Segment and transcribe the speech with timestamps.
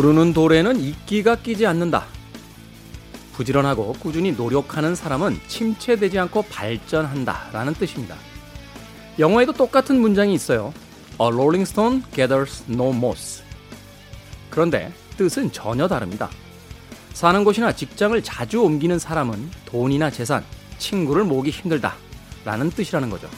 [0.00, 2.06] 구르는 돌에는 이끼가 끼지 않는다.
[3.34, 7.50] 부지런하고 꾸준히 노력하는 사람은 침체되지 않고 발전한다.
[7.52, 8.16] 라는 뜻입니다.
[9.18, 10.72] 영어에도 똑같은 문장이 있어요.
[11.20, 13.42] A rolling stone gathers no moss.
[14.48, 16.30] 그런데 뜻은 전혀 다릅니다.
[17.12, 20.42] 사는 곳이나 직장을 자주 옮기는 사람은 돈이나 재산,
[20.78, 21.94] 친구를 모으기 힘들다.
[22.46, 23.28] 라는 뜻이라는 거죠.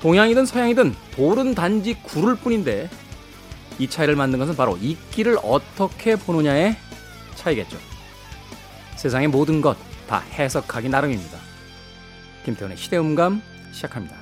[0.00, 2.88] 동양이든 서양이든 돌은 단지 구를 뿐인데
[3.80, 6.76] 이 차이를 만든 것은 바로 이끼를 어떻게 보느냐의
[7.34, 7.76] 차이겠죠.
[8.96, 11.38] 세상의 모든 것 다 해석하기 나름입니다.
[12.44, 14.16] 김태훈의 시대음감 시작합니다.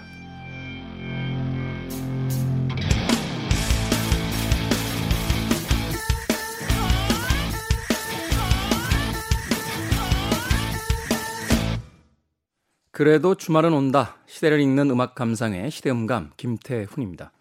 [12.91, 14.17] 그래도 주말은 온다.
[14.27, 17.33] 시대를 읽는 음악 감상의 시대음감 김태훈입니다.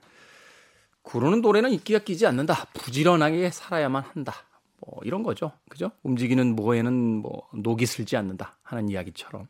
[1.08, 2.66] 구르는 돌에는 이끼가 끼지 않는다.
[2.74, 4.34] 부지런하게 살아야만 한다.
[4.82, 5.54] 뭐 이런 거죠.
[5.70, 5.92] 그죠?
[6.04, 9.48] 움직이는 뭐에는 뭐 녹이 슬지 않는다 하는 이야기처럼.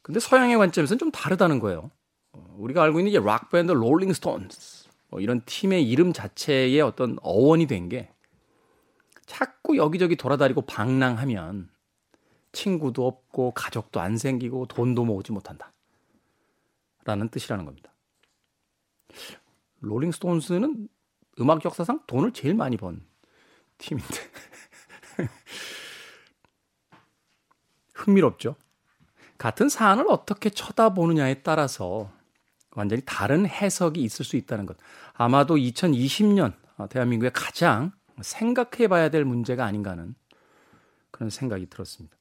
[0.00, 1.90] 근데 서양의 관점에서는 좀 다르다는 거예요.
[2.32, 7.18] 어, 우리가 알고 있는 이제 락 밴드 롤링 스톤스 뭐 이런 팀의 이름 자체의 어떤
[7.20, 8.08] 어원이 된 게
[9.26, 11.68] 자꾸 여기저기 돌아다니고 방랑하면
[12.52, 15.72] 친구도 없고 가족도 안 생기고 돈도 모으지 못한다.
[17.04, 17.92] 라는 뜻이라는 겁니다.
[19.84, 20.88] 롤링스톤스는
[21.40, 23.04] 음악 역사상 돈을 제일 많이 번
[23.78, 24.16] 팀인데.
[27.94, 28.56] 흥미롭죠?
[29.38, 32.10] 같은 사안을 어떻게 쳐다보느냐에 따라서
[32.72, 34.76] 완전히 다른 해석이 있을 수 있다는 것.
[35.12, 36.54] 아마도 2020년
[36.88, 40.14] 대한민국의 가장 생각해 봐야 될 문제가 아닌가 하는
[41.10, 42.16] 그런 생각이 들었습니다.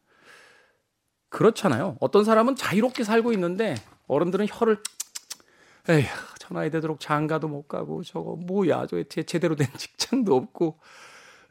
[1.29, 1.97] 그렇잖아요.
[1.99, 3.75] 어떤 사람은 자유롭게 살고 있는데
[4.07, 4.81] 어른들은 혀를
[5.89, 6.05] 에휴
[6.43, 10.77] 천하에 되도록 장가도 못 가고 저거 뭐야 저 제, 제대로 된 직장도 없고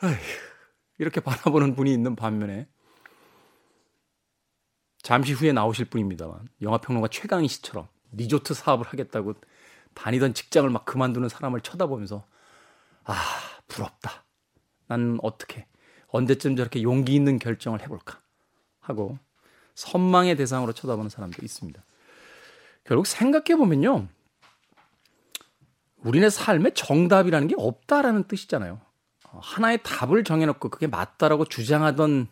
[0.02, 0.14] 에휴
[0.98, 2.68] 이렇게 바라보는 분이 있는 반면에
[5.02, 9.34] 잠시 후에 나오실 분입니다만 영화평론가 최강희 씨처럼 리조트 사업을 하겠다고
[9.94, 12.26] 다니던 직장을 막 그만두는 사람을 쳐다보면서
[13.04, 13.14] 아
[13.68, 14.24] 부럽다.
[14.86, 15.66] 난 어떻게
[16.08, 18.20] 언제쯤 저렇게 용기 있는 결정을 해볼까
[18.80, 19.18] 하고
[19.74, 21.82] 선망의 대상으로 쳐다보는 사람도 있습니다.
[22.84, 24.08] 결국 생각해 보면요.
[26.04, 28.80] 우리네 삶에 정답이라는 게 없다라는 뜻이잖아요.
[29.30, 32.28] 어, 하나의 답을 정해놓고 그게 맞다라고 주장하던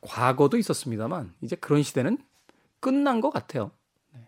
[0.00, 2.18] 과거도 있었습니다만 이제 그런 시대는
[2.80, 3.72] 끝난 것 같아요.
[4.12, 4.20] 네.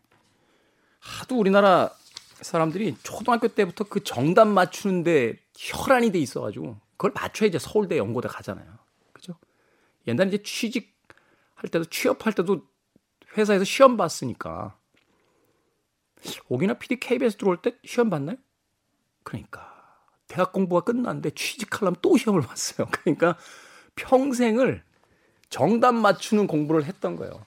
[0.98, 1.90] 하도 우리나라
[2.40, 8.66] 사람들이 초등학교 때부터 그 정답 맞추는데 혈안이 돼 있어가지고 그걸 맞춰야 이제 서울대 연고대 가잖아요.
[9.12, 9.34] 그죠?
[10.06, 10.98] 옛날에 이제 취직
[11.54, 12.62] 할 때도 취업할 때도
[13.36, 14.76] 회사에서 시험 봤으니까
[16.48, 18.36] 오기나 PD KBS 들어올 때 시험 봤나요?
[19.22, 19.70] 그러니까
[20.26, 22.86] 대학 공부가 끝났는데 취직하려면 또 시험을 봤어요.
[23.02, 23.36] 그러니까
[23.96, 24.82] 평생을
[25.48, 27.44] 정답 맞추는 공부를 했던 거예요.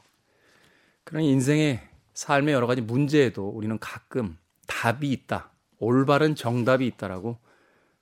[1.03, 1.81] 그런 인생의
[2.13, 7.37] 삶의 여러 가지 문제에도 우리는 가끔 답이 있다, 올바른 정답이 있다라고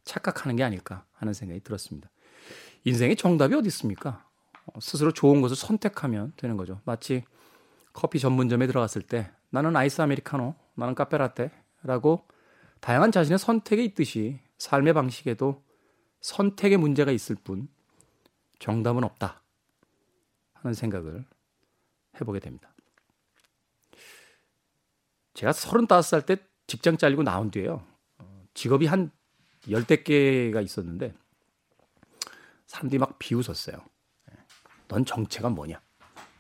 [0.04, 2.10] 착각하는 게 아닐까 하는 생각이 들었습니다.
[2.84, 4.26] 인생의 정답이 어디 있습니까?
[4.66, 6.82] 어, 스스로 좋은 것을 선택하면 되는 거죠.
[6.86, 7.24] 마치
[7.94, 12.26] 커피 전문점에 들어갔을 때 나는 아이스 아메리카노, 나는 카페라떼라고
[12.80, 15.64] 다양한 자신의 선택이 있듯이 삶의 방식에도
[16.22, 17.68] 선택의 문제가 있을 뿐
[18.60, 19.42] 정답은 없다
[20.54, 21.26] 하는 생각을
[22.16, 22.74] 해보게 됩니다.
[25.34, 26.38] 제가 35살 때
[26.68, 27.86] 직장 잘리고 나온 뒤에요.
[28.20, 29.12] 어, 직업이 한
[29.70, 31.14] 열대 개가 있었는데
[32.68, 33.78] 사람들이 막 비웃었어요.
[34.88, 35.82] 넌 정체가 뭐냐?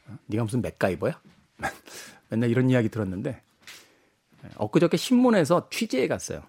[0.07, 0.17] 어?
[0.28, 1.22] 네가 무슨 맥가이버야?
[2.31, 3.41] 맨날 이런 이야기 들었는데
[4.43, 6.41] 예, 엊그저께 신문에서 취재에 갔어요.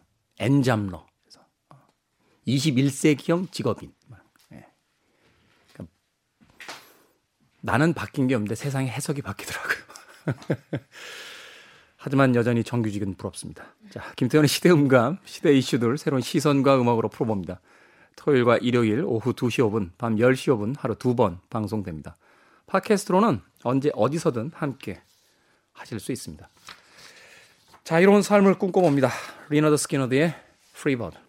[1.22, 1.40] 그래서
[2.46, 3.92] 21세기형 어, 직업인.
[4.52, 4.66] 예.
[5.72, 5.94] 그러니까
[7.60, 9.82] 나는 바뀐 게 없는데 세상의 해석이 바뀌더라고요.
[11.96, 13.74] 하지만 여전히 정규직은 부럽습니다.
[13.90, 17.60] 자, 김태현의 시대 음감, 시대 이슈들 새로운 시선과 음악으로 풀어봅니다.
[18.16, 22.16] 토요일과 일요일 오후 2시 5분, 밤 10시 5분 하루 두 번 방송됩니다.
[22.66, 25.02] 팟캐스트로는 언제 어디서든 함께
[25.72, 26.48] 하실 수 있습니다.
[27.84, 29.10] 자유로운 삶을 꿈꿔봅니다.
[29.48, 30.34] 리너드 스키너드의
[30.74, 31.21] 프리버드.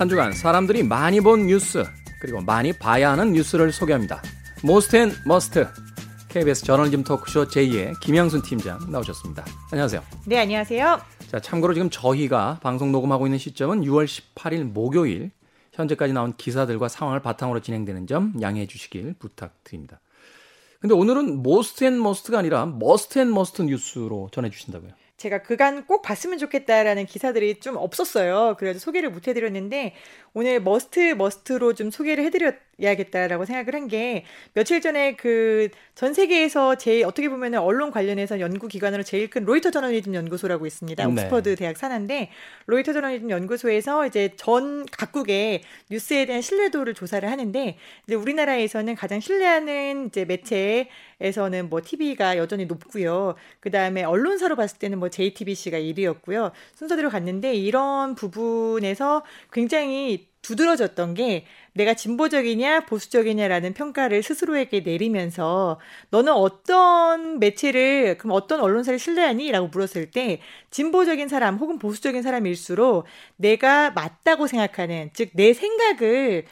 [0.00, 1.84] 한 주간 사람들이 많이 본 뉴스
[2.22, 4.22] 그리고 많이 봐야 하는 뉴스를 소개합니다.
[4.64, 5.68] most and must
[6.30, 9.44] KBS 저널리즘 토크쇼 J의 김양순 팀장 나오셨습니다.
[9.70, 10.02] 안녕하세요.
[10.24, 11.02] 네, 안녕하세요.
[11.30, 15.32] 자, 참고로 지금 저희가 방송 녹음하고 있는 시점은 6월 18일 목요일
[15.74, 20.00] 현재까지 나온 기사들과 상황을 바탕으로 진행되는 점 양해해 주시길 부탁드립니다.
[20.80, 24.92] 근데 오늘은 most and must가 아니라 must and must 뉴스로 전해 주신다고요.
[25.20, 28.56] 제가 그간 꼭 봤으면 좋겠다라는 기사들이 좀 없었어요.
[28.58, 29.94] 그래서 소개를 못 해드렸는데
[30.32, 34.24] 오늘 must must로 좀 소개를 해드려야겠다라고 생각을 한 게
[34.54, 35.68] 며칠 전에 그
[36.00, 41.04] 전 세계에서 제일 어떻게 보면 언론 관련해서 연구 기관으로 제일 큰 로이터 저널리즘 연구소라고 있습니다.
[41.06, 41.12] 네.
[41.12, 42.30] 옥스퍼드 대학 산하인데
[42.64, 45.60] 로이터 저널리즘 연구소에서 이제 전 각국의
[45.90, 53.34] 뉴스에 대한 신뢰도를 조사를 하는데 이제 우리나라에서는 가장 신뢰하는 이제 매체에서는 뭐 TV가 여전히 높고요.
[53.60, 56.52] 그 다음에 언론사로 봤을 때는 뭐 JTBC가 1위였고요.
[56.76, 59.22] 순서대로 갔는데 이런 부분에서
[59.52, 61.44] 굉장히 두드러졌던 게
[61.74, 65.78] 내가 진보적이냐 보수적이냐라는 평가를 스스로에게 내리면서
[66.10, 69.50] 너는 어떤 매체를 그럼 어떤 언론사를 신뢰하니?
[69.52, 70.40] 라고 물었을 때
[70.70, 73.04] 진보적인 사람 혹은 보수적인 사람일수록
[73.36, 76.44] 내가 맞다고 생각하는 즉 내 생각을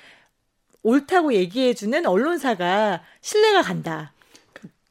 [0.82, 4.12] 옳다고 얘기해주는 언론사가 신뢰가 간다.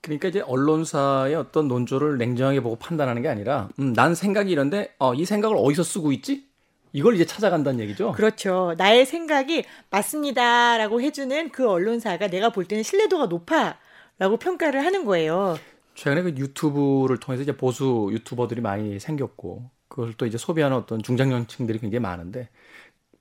[0.01, 5.13] 그러니까 이제 언론사의 어떤 논조를 냉정하게 보고 판단하는 게 아니라 음, 난 생각이 이런데 어,
[5.13, 6.46] 이 생각을 어디서 쓰고 있지?
[6.97, 8.11] 이걸 이제 찾아간다는 얘기죠.
[8.13, 8.73] 그렇죠.
[8.75, 15.59] 나의 생각이 맞습니다라고 해주는 그 언론사가 내가 볼 때는 신뢰도가 높아라고 평가를 하는 거예요.
[15.93, 21.77] 최근에 그 유튜브를 통해서 이제 보수 유튜버들이 많이 생겼고 그걸 또 이제 소비하는 어떤 중장년층들이
[21.77, 22.49] 굉장히 많은데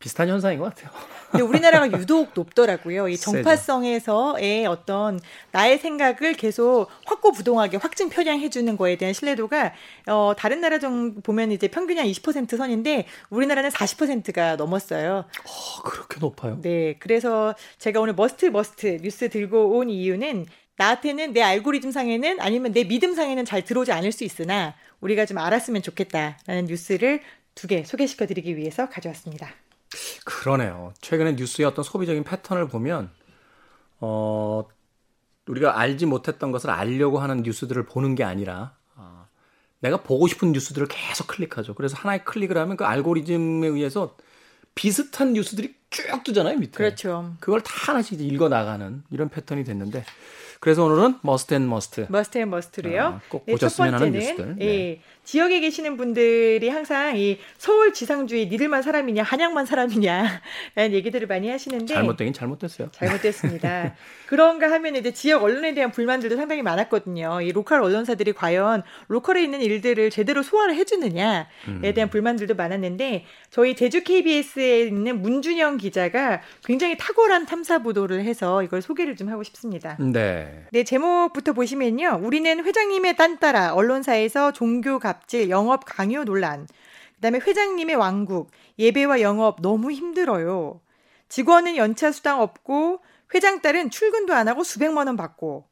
[0.06, 0.88] 비슷한 현상인 것 같아요.
[1.32, 3.08] 근데 우리나라가 유독 높더라고요.
[3.08, 5.18] 이 정파성에서의 어떤
[5.50, 9.74] 나의 생각을 계속 확고부동하게 확증 편향해 주는 거에 대한 신뢰도가
[10.06, 15.24] 어 다른 나라 좀 보면 이제 평균이 한 20% 선인데 우리나라는 40%가 넘었어요.
[15.44, 16.60] 어, 그렇게 높아요?
[16.62, 16.94] 네.
[17.00, 22.84] 그래서 제가 오늘 must must 뉴스 들고 온 이유는 나한테는 내 알고리즘 상에는 아니면 내
[22.84, 27.22] 믿음 상에는 잘 들어오지 않을 수 있으나 우리가 좀 알았으면 좋겠다라는 뉴스를
[27.56, 29.48] 두 개 소개시켜 드리기 위해서 가져왔습니다.
[30.24, 30.92] 그러네요.
[31.00, 33.10] 최근에 뉴스의 어떤 소비적인 패턴을 보면
[34.00, 34.64] 어
[35.46, 39.26] 우리가 알지 못했던 것을 알려고 하는 뉴스들을 보는 게 아니라 어,
[39.80, 41.74] 내가 보고 싶은 뉴스들을 계속 클릭하죠.
[41.74, 44.16] 그래서 하나의 클릭을 하면 그 알고리즘에 의해서
[44.74, 46.76] 비슷한 뉴스들이 쭉 뜨잖아요, 밑에.
[46.76, 47.34] 그렇죠.
[47.40, 50.04] 그걸 다 하나씩 읽어 나가는 이런 패턴이 됐는데
[50.60, 52.06] 그래서 오늘은 must and must.
[52.08, 53.02] must and must로요.
[53.02, 54.56] 아, 꼭 네, 보셨으면 하는 뉴스들.
[54.56, 54.66] 네.
[54.66, 60.40] 예, 지역에 계시는 분들이 항상 이 서울 지상주의 니들만 사람이냐 한양만 사람이냐
[60.76, 62.90] 라는 얘기들을 많이 하시는데 잘못되긴 잘못됐어요.
[62.92, 63.96] 잘못됐습니다.
[64.26, 67.40] 그런가 하면 이제 지역 언론에 대한 불만들도 상당히 많았거든요.
[67.42, 71.92] 이 로컬 언론사들이 과연 로컬에 있는 일들을 제대로 소화를 해주느냐에 음.
[71.94, 78.80] 대한 불만들도 많았는데 저희 제주 KBS에 있는 문준영 기자가 굉장히 탁월한 탐사 보도를 해서 이걸
[78.80, 79.96] 소개를 좀 하고 싶습니다.
[79.98, 80.66] 네.
[80.70, 82.20] 네 제목부터 보시면요.
[82.22, 86.66] 우리는 회장님의 딴 따라 언론사에서 종교 갑질 영업 강요 논란.
[87.16, 90.80] 그다음에 회장님의 왕국 예배와 영업 너무 힘들어요.
[91.28, 93.02] 직원은 연차 수당 없고
[93.34, 95.68] 회장 딸은 출근도 안 하고 수백만 원 받고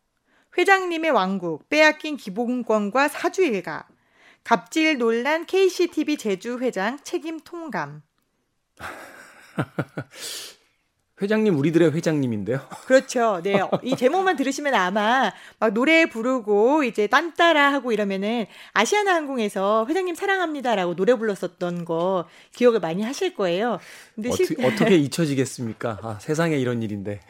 [0.57, 3.87] 회장님의 왕국 빼앗긴 기본권과 사주 일가
[4.43, 8.03] 갑질 논란 KCTV 제주 회장 책임 통감
[11.23, 12.61] 회장님 우리들의 회장님인데요.
[12.87, 13.41] 그렇죠.
[13.43, 13.61] 네.
[13.83, 20.97] 이 제목만 들으시면 아마 막 노래 부르고 이제 딴따라 하고 이러면은 아시아나 항공에서 회장님 사랑합니다라고
[20.97, 23.79] 노래 불렀었던 거 기억을 많이 하실 거예요.
[24.15, 24.65] 근데 어떻게, 실...
[24.65, 25.99] 어떻게 잊혀지겠습니까?
[26.03, 27.21] 아, 세상에 이런 일인데.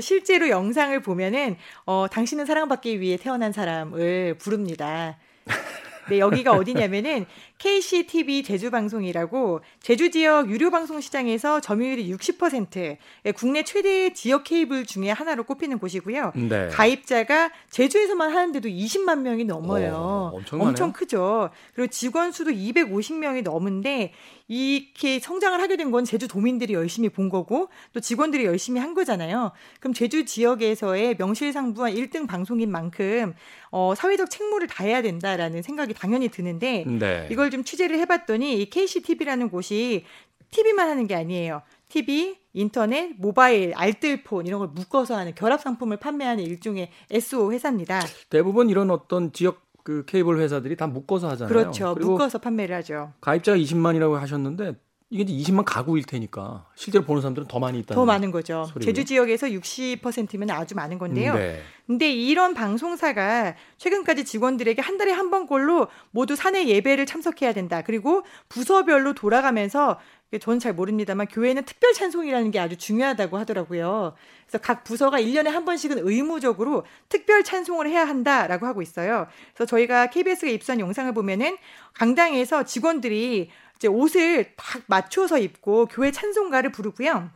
[0.00, 5.18] 실제로 영상을 보면은 어 당신은 사랑받기 위해 태어난 사람을 부릅니다.
[6.08, 7.26] 네, 여기가 어디냐면은
[7.58, 12.96] KCTV 제주 방송이라고 제주 지역 유료 방송 시장에서 점유율이 60%
[13.34, 16.32] 국내 최대 지역 케이블 중에 하나로 꼽히는 곳이고요.
[16.34, 16.68] 네.
[16.68, 20.32] 가입자가 제주에서만 하는데도 20만 명이 넘어요.
[20.34, 21.50] 오, 엄청 크죠.
[21.74, 24.12] 그리고 직원 수도 250명이 넘은데
[24.48, 29.52] 이렇게 성장을 하게 된 건 제주 도민들이 열심히 본 거고 또 직원들이 열심히 한 거잖아요.
[29.78, 33.34] 그럼 제주 지역에서의 명실상부한 1등 방송인 만큼
[33.70, 37.28] 어, 사회적 책무를 다해야 된다라는 생각이 당연히 드는데 네.
[37.30, 40.04] 이걸 좀 취재를 해봤더니 이 KCTV라는 곳이
[40.50, 41.62] TV만 하는 게 아니에요.
[41.88, 48.00] TV, 인터넷, 모바일, 알뜰폰 이런 걸 묶어서 하는 결합 상품을 판매하는 일종의 SO 회사입니다.
[48.30, 51.48] 대부분 이런 어떤 지역 그 케이블 회사들이 다 묶어서 하잖아요.
[51.48, 51.94] 그렇죠.
[51.94, 53.12] 묶어서 판매를 하죠.
[53.20, 54.74] 가입자가 20만이라고 하셨는데
[55.08, 57.94] 이게 이제 20만 가구일 테니까 실제로 보는 사람들은 더 많이 있다.
[57.94, 58.64] 더 많은 거죠.
[58.64, 58.92] 소리고요.
[58.92, 61.34] 제주 지역에서 60%면 아주 많은 건데요.
[61.34, 61.62] 네.
[61.86, 67.82] 근데 이런 방송사가 최근까지 직원들에게 한 달에 한 번꼴로 모두 사내 예배를 참석해야 된다.
[67.82, 70.00] 그리고 부서별로 돌아가면서
[70.40, 74.14] 저는 잘 모릅니다만 교회는 특별 찬송이라는 게 아주 중요하다고 하더라고요.
[74.44, 79.28] 그래서 각 부서가 1년에 한 번씩은 의무적으로 특별 찬송을 해야 한다라고 하고 있어요.
[79.54, 81.56] 그래서 저희가 KBS가 입수한 영상을 보면은
[81.94, 87.30] 강당에서 직원들이 이제 옷을 딱 맞춰서 입고 교회 찬송가를 부르고요.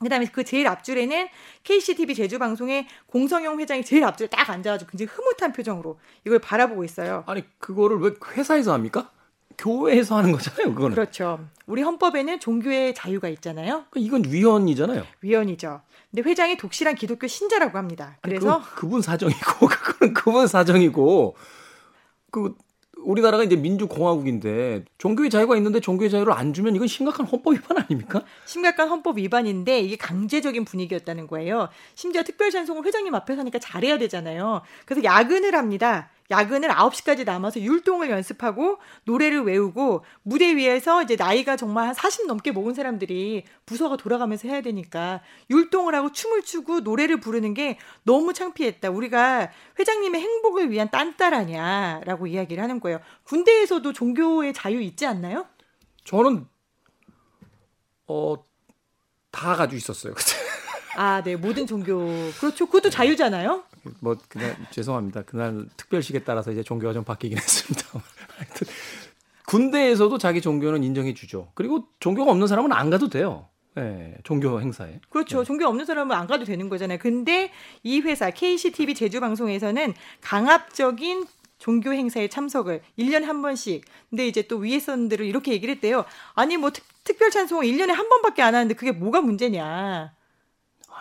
[0.00, 1.28] 그다음에 그 제일 앞줄에는
[1.62, 7.22] KCTV 제주 방송의 공성용 회장이 제일 앞줄에 딱 앉아가지고 굉장히 흐뭇한 표정으로 이걸 바라보고 있어요.
[7.26, 9.10] 아니 그거를 왜 회사에서 합니까?
[9.58, 10.74] 교회에서 하는 거잖아요.
[10.74, 10.94] 그거는.
[10.94, 11.46] 그렇죠.
[11.66, 13.84] 우리 헌법에는 종교의 자유가 있잖아요.
[13.90, 15.04] 그러니까 이건 위헌이잖아요.
[15.20, 15.82] 위헌이죠.
[16.10, 18.16] 근데 회장이 독실한 기독교 신자라고 합니다.
[18.22, 21.36] 그래서 아니, 그분 사정이고 그거는 그분 사정이고
[22.30, 22.54] 그
[23.04, 28.22] 우리나라가 이제 민주공화국인데 종교의 자유가 있는데 종교의 자유를 안 주면 이건 심각한 헌법 위반 아닙니까?
[28.46, 31.68] 심각한 헌법 위반인데 이게 강제적인 분위기였다는 거예요.
[31.94, 34.62] 심지어 특별 찬송을 회장님 앞에서 하니까 잘해야 되잖아요.
[34.84, 36.10] 그래서 야근을 합니다.
[36.32, 42.50] 야근을 9시까지 남아서 율동을 연습하고 노래를 외우고 무대 위에서 이제 나이가 정말 한 40 넘게
[42.50, 45.20] 먹은 사람들이 부서가 돌아가면서 해야 되니까
[45.50, 48.90] 율동을 하고 춤을 추고 노래를 부르는 게 너무 창피했다.
[48.90, 52.98] 우리가 회장님의 행복을 위한 딴따 아냐라고 이야기를 하는 거예요.
[53.24, 55.46] 군대에서도 종교의 자유 있지 않나요?
[56.04, 56.46] 저는
[58.06, 58.52] 어
[59.32, 60.14] 다 가지고 있었어요.
[60.94, 61.34] 아, 네.
[61.34, 62.06] 모든 종교.
[62.38, 62.66] 그렇죠.
[62.66, 63.64] 그것도 자유잖아요.
[64.00, 65.22] 뭐 그날 죄송합니다.
[65.22, 67.86] 그날 특별식에 따라서 이제 종교가 좀 바뀌긴 했습니다.
[68.36, 68.66] 하여튼
[69.46, 71.50] 군대에서도 자기 종교는 인정해 주죠.
[71.54, 73.48] 그리고 종교가 없는 사람은 안 가도 돼요.
[73.74, 75.00] 네, 종교 행사에.
[75.08, 75.38] 그렇죠.
[75.38, 75.44] 네.
[75.44, 76.98] 종교 없는 사람은 안 가도 되는 거잖아요.
[76.98, 77.50] 근데
[77.82, 81.26] 이 회사 KCTV 제주 방송에서는 강압적인
[81.58, 83.84] 종교 행사에 참석을 1년에 한 번씩.
[84.10, 86.04] 근데 이제 또 위에 선들을 이렇게 얘기를 했대요.
[86.34, 90.12] 아니 뭐 특, 특별 찬송을 1년에 한 번밖에 안 하는데 그게 뭐가 문제냐.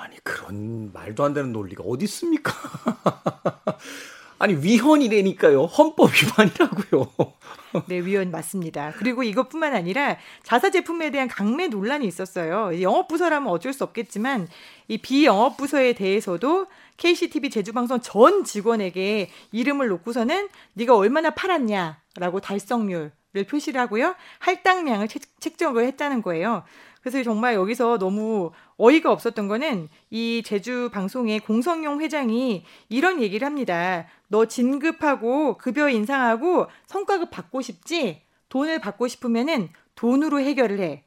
[0.01, 2.53] 아니 그런 말도 안 되는 논리가 어디 있습니까?
[4.39, 5.65] 아니 위헌이라니까요.
[5.65, 7.11] 헌법 위반이라고요.
[7.87, 8.93] 네, 위헌 맞습니다.
[8.97, 12.81] 그리고 이것뿐만 아니라 자사 제품에 대한 강매 논란이 있었어요.
[12.81, 14.47] 영업 부서라면 어쩔 수 없겠지만
[14.87, 16.65] 이 비영업 부서에 대해서도
[16.97, 23.11] KCTV 제주방송 전 직원에게 이름을 놓고서는 네가 얼마나 팔았냐라고 달성률을
[23.47, 24.15] 표시를 하고요.
[24.39, 26.63] 할당량을 책 정을 했다는 거예요.
[27.01, 34.05] 그래서 정말 여기서 너무 어이가 없었던 거는 이 제주 방송의 공성용 회장이 이런 얘기를 합니다.
[34.27, 38.21] 너 진급하고 급여 인상하고 성과급 받고 싶지?
[38.49, 41.03] 돈을 받고 싶으면은 돈으로 해결을 해.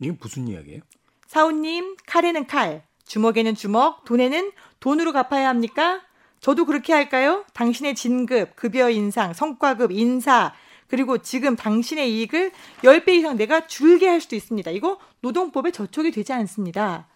[0.00, 0.80] 이게 무슨 이야기예요?
[1.26, 6.02] 사우님, 칼에는 칼, 주먹에는 주먹, 돈에는 돈으로 갚아야 합니까?
[6.40, 7.44] 저도 그렇게 할까요?
[7.54, 10.52] 당신의 진급, 급여 인상, 성과급, 인사,
[10.88, 12.52] 그리고 지금 당신의 이익을
[12.82, 14.70] 10배 이상 내가 줄게 할 수도 있습니다.
[14.70, 17.08] 이거 노동법에 저촉이 되지 않습니다.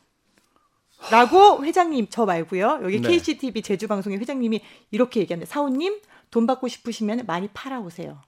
[1.10, 2.80] 라고 회장님 저 말고요.
[2.82, 3.08] 여기 네.
[3.08, 4.60] KCTV 제주 방송의 회장님이
[4.90, 5.50] 이렇게 얘기합니다.
[5.50, 6.00] 사원님
[6.30, 8.20] 돈 받고 싶으시면 많이 팔아오세요.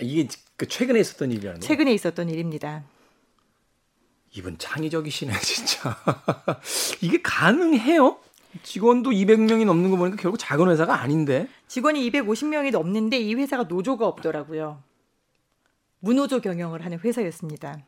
[0.00, 2.84] 이게 그 최근에 있었던 일이라는 최근에 있었던 일입니다.
[4.34, 5.96] 이분 창의적이시네 진짜.
[7.02, 8.18] 이게 가능해요?
[8.62, 11.48] 직원도 200명이 넘는 거 보니까 결국 작은 회사가 아닌데.
[11.68, 14.82] 직원이 250명이 넘는데 이 회사가 노조가 없더라고요.
[16.00, 17.78] 무노조 경영을 하는 회사였습니다.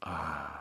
[0.00, 0.56] 아.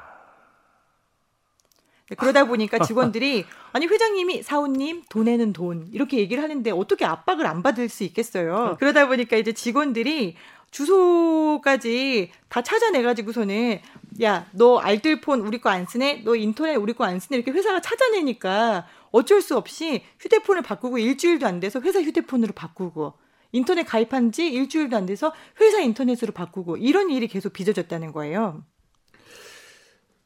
[2.09, 7.63] 네, 그러다 보니까 직원들이 아니 회장님이 사원님 돈에는 돈 이렇게 얘기를 하는데 어떻게 압박을 안
[7.63, 8.77] 받을 수 있겠어요.
[8.79, 10.35] 그러다 보니까 이제 직원들이
[10.75, 13.79] 주소까지 다 찾아내가지고서는
[14.22, 16.24] 야, 너 알뜰폰 우리 거 안 쓰네?
[16.25, 17.38] 너 인터넷 우리 거 안 쓰네?
[17.38, 23.13] 이렇게 회사가 찾아내니까 어쩔 수 없이 휴대폰을 바꾸고 일주일도 안 돼서 회사 휴대폰으로 바꾸고
[23.53, 28.63] 인터넷 가입한 지 일주일도 안 돼서 회사 인터넷으로 바꾸고 이런 일이 계속 빚어졌다는 거예요.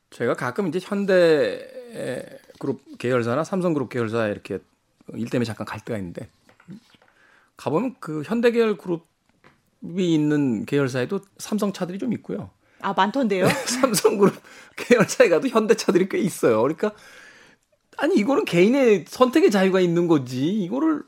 [0.09, 4.57] 제가 가끔 이제 현대 그룹 계열사나 삼성그룹 계열사 이렇게
[5.13, 6.27] 일 때문에 잠깐 갈 때가 있는데
[7.57, 9.03] 가보면 그 현대 계열 그룹이
[9.81, 12.51] 있는 계열사에도 삼성 차들이 좀 있고요.
[12.81, 13.47] 아, 많던데요?
[13.67, 14.35] 삼성그룹
[14.75, 16.61] 계열사에 가도 현대차들이 꽤 있어요.
[16.61, 16.91] 그러니까,
[17.97, 20.47] 아니, 이거는 개인의 선택의 자유가 있는 거지.
[20.47, 21.03] 이거를,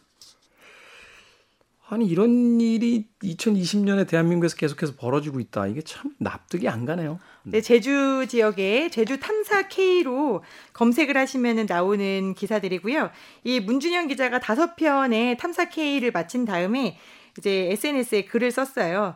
[1.87, 5.67] 아니, 이런 일이 2020년에 대한민국에서 계속해서 벌어지고 있다.
[5.67, 7.19] 이게 참 납득이 안 가네요.
[7.43, 13.09] 네, 제주 지역에 제주 탐사 K로 검색을 하시면 나오는 기사들이고요.
[13.43, 16.97] 이 문준영 기자가 다섯 편의 탐사 K를 마친 다음에
[17.37, 19.15] 이제 SNS에 글을 썼어요.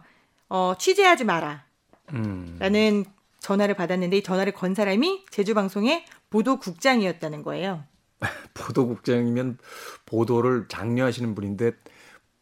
[0.50, 1.66] 어, 취재하지 마라.
[2.14, 2.56] 음.
[2.60, 3.06] 라는
[3.40, 7.84] 전화를 받았는데 이 전화를 건 사람이 제주 방송의 보도국장이었다는 거예요.
[8.54, 9.58] 보도국장이면
[10.06, 11.74] 보도를 장려하시는 분인데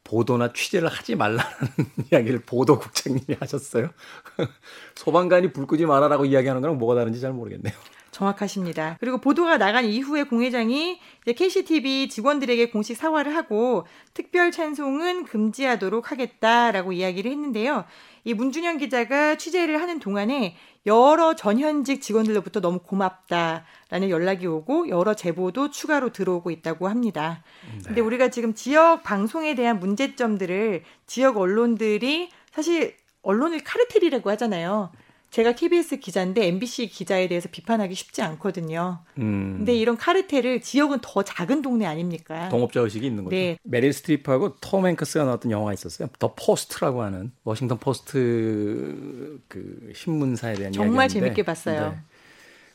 [0.03, 1.43] 보도나 취재를 하지 말라는
[2.11, 3.89] 이야기를 보도국장님이 하셨어요.
[4.95, 7.73] 소방관이 불 끄지 말아라고 이야기하는 거랑 뭐가 다른지 잘 모르겠네요.
[8.13, 8.97] 정확하십니다.
[9.01, 16.93] 그리고 보도가 나간 이후에 공 회장이 KCTV 직원들에게 공식 사과를 하고 특별 찬송은 금지하도록 하겠다라고
[16.93, 17.83] 이야기를 했는데요.
[18.23, 20.55] 이 문준영 기자가 취재를 하는 동안에
[20.85, 27.43] 여러 전현직 직원들로부터 너무 고맙다라는 연락이 오고 여러 제보도 추가로 들어오고 있다고 합니다.
[27.73, 27.83] 네.
[27.85, 34.91] 근데 우리가 지금 지역 방송에 대한 문제점들을 지역 언론들이 사실 언론을 카르텔이라고 하잖아요.
[35.33, 38.99] 제가 KBS 기자인데 MBC 기자에 대해서 비판하기 쉽지 않거든요.
[39.17, 39.55] 음.
[39.57, 42.49] 근데 이런 카르텔을 지역은 더 작은 동네 아닙니까?
[42.49, 43.35] 동업자 의식이 있는 거죠.
[43.35, 43.57] 네.
[43.63, 46.07] 메릴 스트리프하고 톰 행크스가 나왔던 영화가 있었어요.
[46.19, 51.89] 더 포스트라고 하는 워싱턴 포스트 그 신문사에 대한 정말 이야기인데 재밌게 봤어요.
[51.93, 51.97] 네.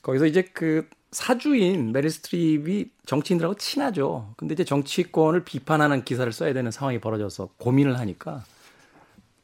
[0.03, 4.35] 거기서 이제 그 사주인 메릴 스트립이 정치인들하고 친하죠.
[4.37, 8.45] 근데 이제 정치권을 비판하는 기사를 써야 되는 상황이 벌어져서 고민을 하니까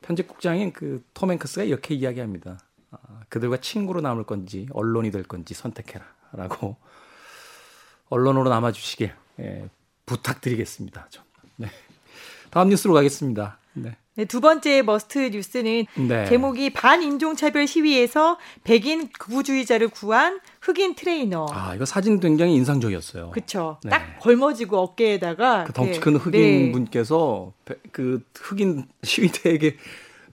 [0.02, 2.59] 편집국장인 그 톰 행크스가 이렇게 이야기합니다.
[3.02, 6.76] 아, 그들과 친구로 남을 건지 언론이 될 건지 선택해라라고
[8.10, 9.68] 언론으로 남아 주시길 예,
[10.06, 11.08] 부탁드리겠습니다.
[11.10, 11.24] 좀.
[11.56, 11.68] 네.
[12.50, 13.58] 다음 뉴스로 가겠습니다.
[13.74, 13.96] 네.
[14.16, 16.26] 네, 두 번째 must 뉴스는 네.
[16.26, 21.48] 제목이 반인종차별 시위에서 백인 극우주의자를 구한 흑인 트레이너.
[21.50, 23.30] 아, 이거 사진 굉장히 인상적이었어요.
[23.30, 23.78] 그렇죠.
[23.82, 23.90] 네.
[23.90, 26.30] 딱 걸머지고 어깨에다가 그 덩치 큰 흑인
[26.66, 26.72] 네.
[26.72, 27.52] 분께서
[27.90, 29.76] 그 흑인 시위대에게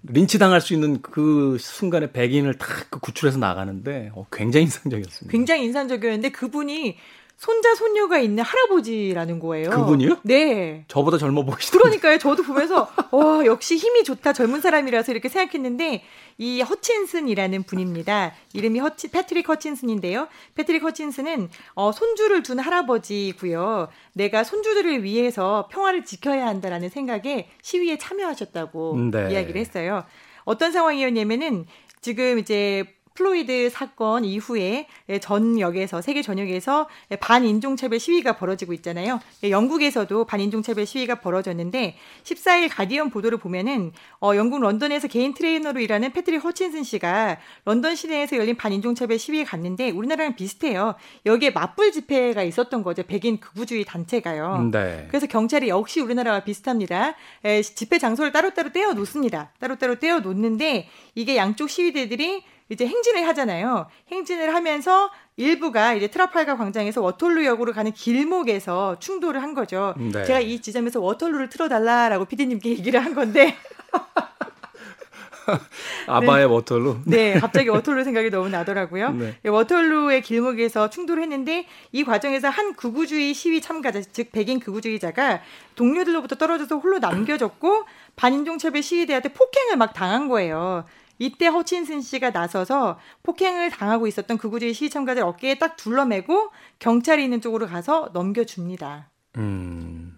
[0.04, 5.32] 린치 당할 수 있는 그 순간에 백인을 탁그 구출해서 나가는데 어, 굉장히 인상적이었습니다.
[5.32, 6.98] 굉장히 인상적이었는데 그분이
[7.38, 9.72] 손자 손녀가 있는 할아버지라는 거예요.
[9.72, 10.20] 그분이요?
[10.24, 10.86] 네.
[10.88, 11.90] 저보다 젊어 보이시더라고요.
[11.90, 12.20] 그러니까요.
[12.20, 16.04] 저도 보면서 와 역시 힘이 좋다 젊은 사람이라서 이렇게 생각했는데
[16.42, 18.34] 이 허친슨이라는 분입니다.
[18.54, 20.28] 이름이 허치, 패트릭 허친슨인데요.
[20.56, 23.90] 패트릭 허친슨은 어, 손주를 둔 할아버지고요.
[24.14, 29.32] 내가 손주들을 위해서 평화를 지켜야 한다라는 생각에 시위에 참여하셨다고 네.
[29.32, 30.04] 이야기를 했어요.
[30.44, 31.68] 어떤 상황이었냐면은
[32.02, 34.88] 지금 이제 플로이드 사건 이후에
[35.22, 39.20] 전 역에서 세계 전역에서 반인종차별 시위가 벌어지고 있잖아요.
[39.48, 46.44] 영국에서도 반인종차별 시위가 벌어졌는데 14일 가디언 보도를 보면은 어, 영국 런던에서 개인 트레이너로 일하는 패트릭
[46.44, 50.96] 허친슨 씨가 런던 시내에서 열린 반인종차별 시위에 갔는데 우리나라랑 비슷해요.
[51.28, 53.04] 여기에 맞불 집회가 있었던 거죠.
[53.04, 54.70] 백인 극우주의 단체가요.
[54.72, 55.06] 네.
[55.10, 57.14] 그래서 경찰이 역시 우리나라와 비슷합니다.
[57.44, 59.52] 에, 집회 장소를 따로따로 떼어 놓습니다.
[59.60, 63.88] 따로따로 떼어 놓는데 이게 양쪽 시위대들이 이제 행진을 하잖아요.
[64.12, 69.94] 행진을 하면서 일부가 이제 트라팔가 광장에서 워털루 역으로 가는 길목에서 충돌을 한 거죠.
[69.98, 70.24] 네.
[70.24, 73.58] 제가 이 지점에서 워털루를 틀어달라라고 피디님께 얘기를 한 건데.
[76.08, 76.54] 아바의 네.
[76.54, 77.00] 워털루.
[77.06, 79.12] 네, 갑자기 워털루 생각이 너무 나더라고요.
[79.12, 79.36] 네.
[79.44, 85.42] 워털루의 길목에서 충돌을 했는데 이 과정에서 한 극우주의 시위 참가자, 즉 백인 극우주의자가
[85.76, 87.84] 동료들로부터 떨어져서 홀로 남겨졌고
[88.16, 90.86] 반인종차별 시위대한테 폭행을 막 당한 거예요.
[91.22, 97.42] 이때 허친슨 씨가 나서서 폭행을 당하고 있었던 극우주의 시위 참가자를 어깨에 딱 둘러매고 경찰이 있는
[97.42, 99.12] 쪽으로 가서 넘겨줍니다.
[99.38, 100.18] 음.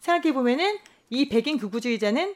[0.00, 0.76] 생각해 보면은
[1.08, 2.34] 이 백인 극우주의자는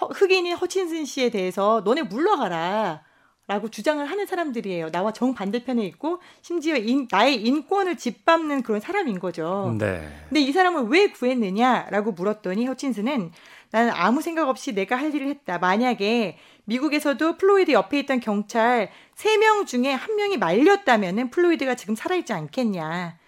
[0.00, 3.02] 허, 흑인인 허친슨 씨에 대해서 너네 물러가라.
[3.48, 4.92] 라고 주장을 하는 사람들이에요.
[4.92, 9.74] 나와 정반대편에 있고 심지어 인, 나의 인권을 짓밟는 그런 사람인 거죠.
[9.76, 10.08] 네.
[10.28, 13.32] 근데 이 사람을 왜 구했느냐라고 물었더니 허친슨은
[13.72, 15.58] 나는 아무 생각 없이 내가 할 일을 했다.
[15.58, 16.38] 만약에
[16.70, 23.18] 미국에서도 플로이드 옆에 있던 경찰 3명 중에 1명이 말렸다면은 플로이드가 지금 살아있지 않겠냐.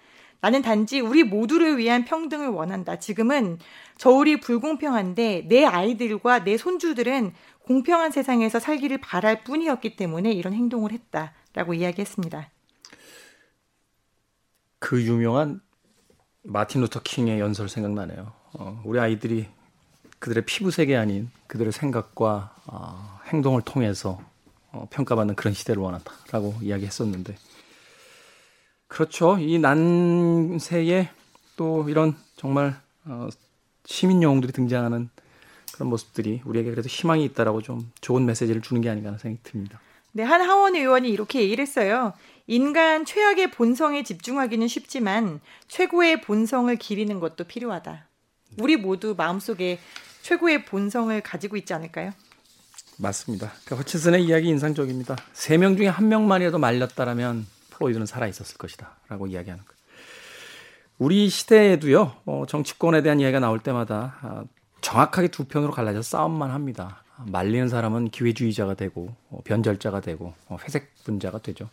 [0.41, 3.01] 나는 단지 우리 모두를 위한 평등을 원한다.
[3.01, 3.59] 지금은
[3.97, 11.75] 저울이 불공평한데 내 아이들과 내 손주들은 공평한 세상에서 살기를 바랄 뿐이었기 때문에 이런 행동을 했다라고
[11.75, 12.49] 이야기했습니다.
[14.79, 15.61] 그 유명한
[16.45, 18.33] 마틴 루터 킹의 연설 생각나네요.
[18.55, 19.49] 어, 우리 아이들이
[20.21, 24.21] 그들의 피부색이 아닌 그들의 생각과 어, 행동을 통해서
[24.71, 27.37] 어, 평가받는 그런 시대를 원한다라고 이야기했었는데
[28.89, 29.39] 그렇죠.
[29.39, 31.11] 이 난세에
[31.57, 33.29] 또 이런 정말 어,
[33.85, 35.09] 시민 영웅들이 등장하는
[35.73, 39.81] 그런 모습들이 우리에게 그래도 희망이 있다라고 좀 좋은 메시지를 주는 게 아닌가 하는 생각이 듭니다.
[40.13, 42.13] 네, 한 하원 의원이 이렇게 얘기를 했어요.
[42.47, 48.07] 인간 최악의 본성에 집중하기는 쉽지만 최고의 본성을 기리는 것도 필요하다.
[48.59, 49.79] 우리 모두 마음속에
[50.21, 52.13] 최고의 본성을 가지고 있지 않을까요?
[52.99, 53.53] 맞습니다.
[53.65, 55.17] 그 허치슨의 이야기 인상적입니다.
[55.33, 59.75] 세 명 중에 한 명만이라도 말렸다라면 플로이드는 살아 있었을 것이다라고 이야기하는 것.
[60.99, 64.45] 우리 시대에도요 어, 정치권에 대한 이야기가 나올 때마다 아,
[64.83, 67.03] 정확하게 두 편으로 갈라져 싸움만 합니다.
[67.27, 71.69] 말리는 사람은 기회주의자가 되고 어, 변절자가 되고 어, 회색 분자가 되죠.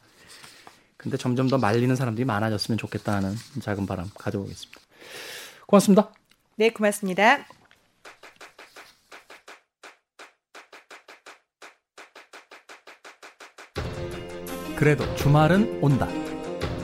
[0.97, 4.81] 근데 점점 더 말리는 사람들이 많아졌으면 좋겠다는 작은 바람 가져보겠습니다.
[5.65, 6.11] 고맙습니다.
[6.55, 7.45] 네, 고맙습니다.
[14.79, 16.07] 그래도 주말은 온다.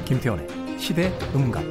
[0.04, 0.46] 김태원의
[0.78, 1.64] 시대 음감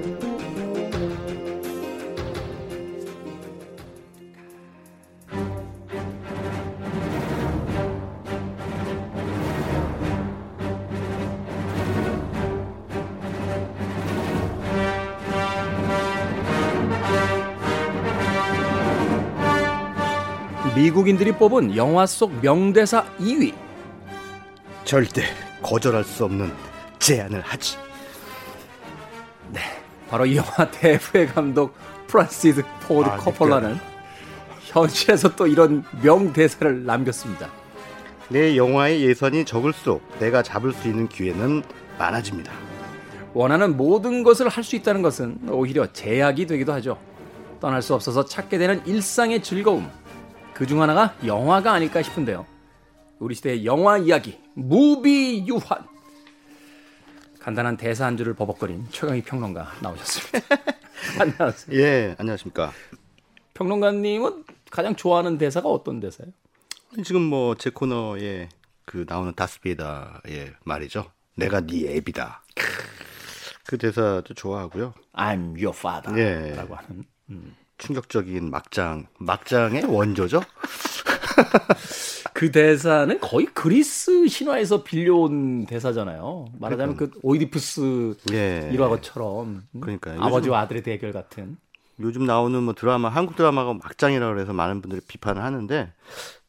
[20.74, 23.52] 미국인들이 뽑은 영화 속 명대사 2위.
[24.84, 26.52] 절대 거절할 수 없는
[26.98, 27.78] 제안을 하지.
[29.50, 29.60] 네,
[30.10, 31.74] 바로 이 영화 대부의 감독
[32.06, 33.78] 프란시스 포드 아, 코폴라는
[34.60, 37.48] 현실에서 또 이런 명대사를 남겼습니다.
[38.28, 41.62] 내 영화의 예산이 적을수록 내가 잡을 수 있는 기회는
[41.98, 42.52] 많아집니다.
[43.32, 46.98] 원하는 모든 것을 할 수 있다는 것은 오히려 제약이 되기도 하죠.
[47.60, 49.90] 떠날 수 없어서 찾게 되는 일상의 즐거움.
[50.52, 52.46] 그 중 하나가 영화가 아닐까 싶은데요.
[53.18, 55.86] 우리 시대의 영화 이야기, 무비 유환.
[57.40, 60.56] 간단한 대사 한 줄을 버벅거린 최강희 평론가 나오셨습니다.
[61.20, 61.78] 안녕하세요.
[61.78, 62.72] 예, 안녕하십니까.
[63.52, 66.32] 평론가님은 가장 좋아하는 대사가 어떤 대사예요?
[67.04, 68.48] 지금 뭐 제 코너에
[68.84, 71.10] 그 나오는 다스베이다의 말이죠.
[71.36, 72.42] 내가 네 앱이다.
[73.66, 74.94] 그 대사도 좋아하고요.
[75.14, 76.18] I'm your father.
[76.18, 76.54] 예.
[76.54, 77.04] 라고 하는.
[77.30, 77.56] 음.
[77.78, 80.40] 충격적인 막장, 막장의 원조죠.
[82.32, 86.46] 그 대사는 거의 그리스 신화에서 빌려온 대사잖아요.
[86.58, 87.14] 말하자면 그러니까.
[87.14, 88.70] 그 오이디푸스 예.
[88.72, 91.56] 일화것처럼 그러니까 아버지와 아들의 대결 같은.
[92.00, 95.92] 요즘 나오는 뭐 드라마 한국 드라마가 막장이라고 해서 많은 분들이 비판을 하는데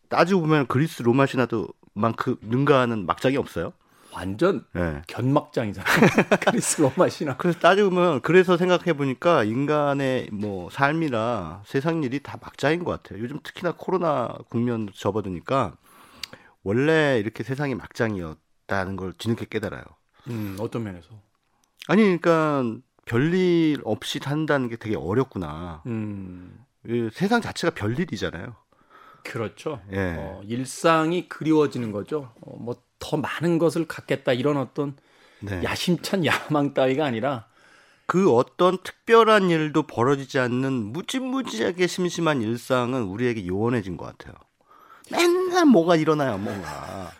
[0.09, 3.71] 따지고 보면 그리스 로마 신화도 만큼 능가하는 막장이 없어요.
[4.15, 5.01] 완전 네.
[5.07, 5.95] 견막장이잖아요.
[6.47, 7.35] 그리스 로마 신화.
[7.35, 13.21] 그래서 따지면 그래서 생각해 보니까 인간의 뭐 삶이나 세상 일이 다 막장인 것 같아요.
[13.21, 15.75] 요즘 특히나 코로나 국면 접어드니까
[16.63, 19.83] 원래 이렇게 세상이 막장이었다는 걸 뒤늦게 깨달아요.
[20.29, 21.09] 음, 어떤 면에서?
[21.87, 22.63] 아니, 그러니까
[23.05, 25.83] 별일 없이 산다는 게 되게 어렵구나.
[25.85, 26.57] 음.
[27.11, 28.55] 세상 자체가 별일이잖아요.
[29.25, 29.81] 그렇죠.
[29.91, 30.15] 예.
[30.17, 32.31] 어, 일상이 그리워지는 거죠.
[32.41, 34.95] 어, 뭐더 많은 것을 갖겠다 이런 어떤
[35.39, 35.61] 네.
[35.63, 37.47] 야심찬 야망 따위가 아니라
[38.05, 44.35] 그 어떤 특별한 일도 벌어지지 않는 무지무지하게 심심한 일상은 우리에게 요원해진 것 같아요.
[45.11, 47.11] 맨날 뭐가 일어나요, 뭔가.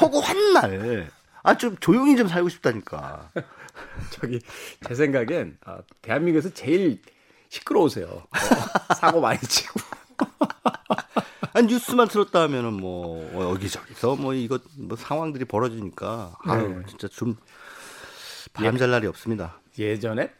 [0.00, 1.10] 허구 한날.
[1.42, 3.30] 아, 좀 조용히 좀 살고 싶다니까.
[4.10, 4.40] 저기,
[4.86, 7.00] 제 생각엔, 아, 대한민국에서 제일
[7.48, 8.06] 시끄러우세요.
[8.08, 9.80] 어, 사고 많이 치고.
[11.58, 16.82] 아니 뉴스만 들었다 하면은 뭐 어, 여기저기서 뭐 이거 뭐 상황들이 벌어지니까 아유 네.
[16.86, 17.36] 진짜 좀
[18.52, 19.60] 바람잘 날이 없습니다.
[19.76, 20.30] 예전에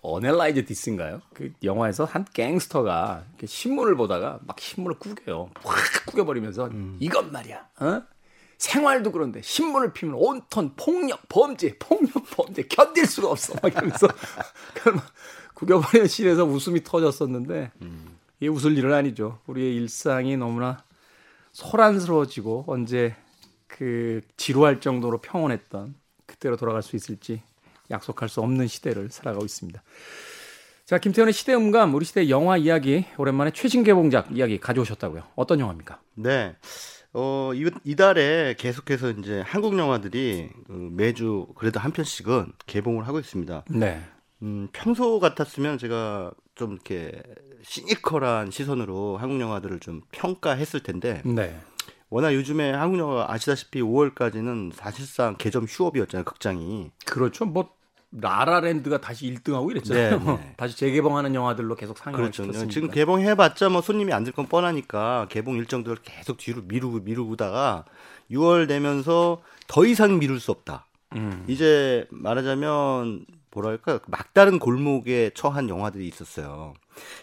[0.00, 1.22] Analyze This인가요?
[1.32, 5.50] 그 영화에서 한 갱스터가 신문을 보다가 막 신문을 구겨요.
[5.62, 6.96] 확 구겨버리면서 음.
[6.98, 7.64] 이건 말이야.
[7.78, 8.02] 어?
[8.58, 13.54] 생활도 그런데 신문을 피면 온통 폭력 범죄, 폭력 범죄 견딜 수가 없어.
[13.62, 14.08] 막 이러면서
[15.54, 18.17] 구겨버리는 씬에서 웃음이 터졌었는데 음.
[18.40, 19.40] 이게 웃을 일은 아니죠.
[19.46, 20.84] 우리의 일상이 너무나
[21.52, 23.16] 소란스러워지고 언제
[23.66, 25.94] 그 지루할 정도로 평온했던
[26.26, 27.42] 그때로 돌아갈 수 있을지
[27.90, 29.82] 약속할 수 없는 시대를 살아가고 있습니다.
[30.84, 35.22] 자, 김태훈의 시대음감, 우리 시대 영화 이야기, 오랜만에 최신 개봉작 이야기 가져오셨다고요.
[35.36, 36.00] 어떤 영화입니까?
[36.14, 36.56] 네.
[37.12, 43.64] 어, 이, 이달에 계속해서 이제 한국 영화들이 그 매주 그래도 한 편씩은 개봉을 하고 있습니다.
[43.70, 44.00] 네.
[44.42, 47.22] 음, 평소 같았으면 제가 좀 이렇게
[47.62, 51.58] 시니컬한 시선으로 한국 영화들을 좀 평가했을 텐데 네.
[52.10, 57.70] 워낙 요즘에 한국 영화 아시다시피 5월까지는 사실상 개점 휴업이었잖아요 극장이 그렇죠 뭐
[58.10, 60.18] 라라랜드가 다시 1등하고 이랬잖아요.
[60.18, 60.54] 네, 네.
[60.56, 62.44] 다시 재개봉하는 영화들로 계속 상영을 그렇죠.
[62.44, 62.72] 시켰으니까.
[62.72, 67.84] 지금 개봉해봤자 뭐 손님이 안 들 건 뻔하니까 개봉 일정들을 계속 뒤로 미루고 미루다가
[68.30, 70.86] 6월 되면서 더 이상 미룰 수 없다.
[71.16, 71.44] 음.
[71.48, 76.72] 이제 말하자면 뭐랄까 막다른 골목에 처한 영화들이 있었어요.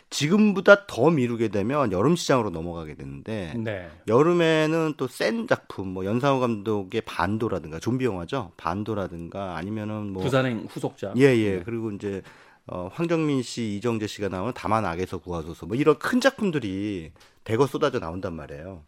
[0.10, 3.90] 지금보다 더 미루게 되면 여름 시장으로 넘어가게 되는데 네.
[4.08, 11.18] 여름에는 또 센 작품 뭐 연상호 감독의 반도라든가 좀비 영화죠 반도라든가 아니면은 뭐 부산행 후속작
[11.18, 11.56] 예예 예.
[11.58, 11.64] 네.
[11.64, 12.22] 그리고 이제
[12.68, 17.12] 어, 황정민 씨 이정재 씨가 나오는 다만 악에서 구하소서 뭐 이런 큰 작품들이
[17.44, 18.84] 대거 쏟아져 나온단 말이에요.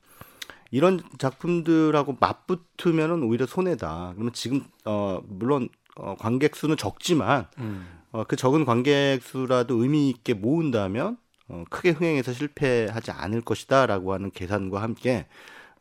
[0.72, 4.12] 이런 작품들하고 맞붙으면은 오히려 손해다.
[4.16, 7.88] 그러면 지금 어 물론 어, 관객 수는 적지만 음.
[8.12, 11.18] 어, 그 적은 관객 수라도 의미 있게 모은다면
[11.50, 15.28] 어, 크게 흥행해서 실패하지 않을 것이다라고 하는 계산과 함께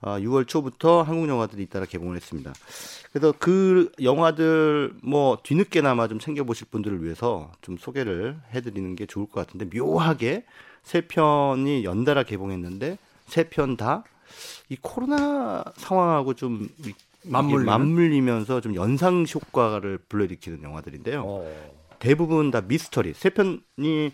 [0.02, 2.52] 어, 6월 초부터 한국 영화들이 잇따라 개봉을 했습니다.
[3.12, 9.46] 그래서 그 영화들 뭐 뒤늦게나마 좀 챙겨보실 분들을 위해서 좀 소개를 해드리는 게 좋을 것
[9.46, 10.44] 같은데 묘하게
[10.82, 14.04] 세 편이 연달아 개봉했는데 세 편 다
[14.68, 16.68] 이 코로나 상황하고 좀
[17.24, 17.72] 맞물리는?
[17.72, 21.22] 맞물리면서 좀 연상 효과를 불러일으키는 영화들인데요.
[21.24, 21.85] 어.
[21.98, 23.14] 대부분 다 미스터리.
[23.14, 24.12] 세 편이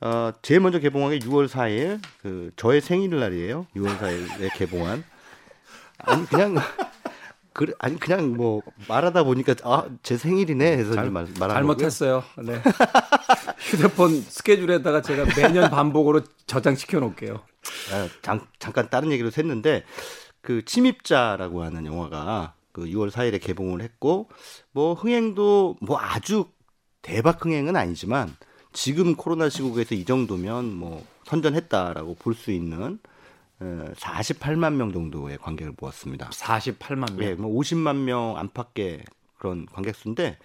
[0.00, 3.66] 어, 제일 먼저 개봉한 게 6월 4일 그 저의 생일날이에요.
[3.76, 5.04] 6월 4일에 개봉한.
[5.98, 6.56] 아니 그냥
[7.52, 12.24] 그래 아니 그냥 뭐 말하다 보니까 아 제 생일이네 해서 잘, 말 잘못했어요.
[12.42, 12.60] 네.
[13.70, 17.34] 휴대폰 스케줄에다가 제가 매년 반복으로 저장시켜 놓을게요.
[17.92, 19.84] 아, 잠, 잠깐 다른 얘기로 샜는데
[20.40, 24.28] 그 침입자라고 하는 영화가 그 6월 4일에 개봉을 했고
[24.72, 26.46] 뭐 흥행도 뭐 아주
[27.02, 28.34] 대박 흥행은 아니지만
[28.72, 32.98] 지금 코로나 시국에서 이 정도면 뭐 선전했다라고 볼 수 있는
[33.60, 36.30] 48만 명 정도의 관객을 모았습니다.
[36.30, 37.28] 48만 명.
[37.28, 39.02] 예, 뭐 50만 명 안팎의
[39.38, 40.38] 그런 관객 수인데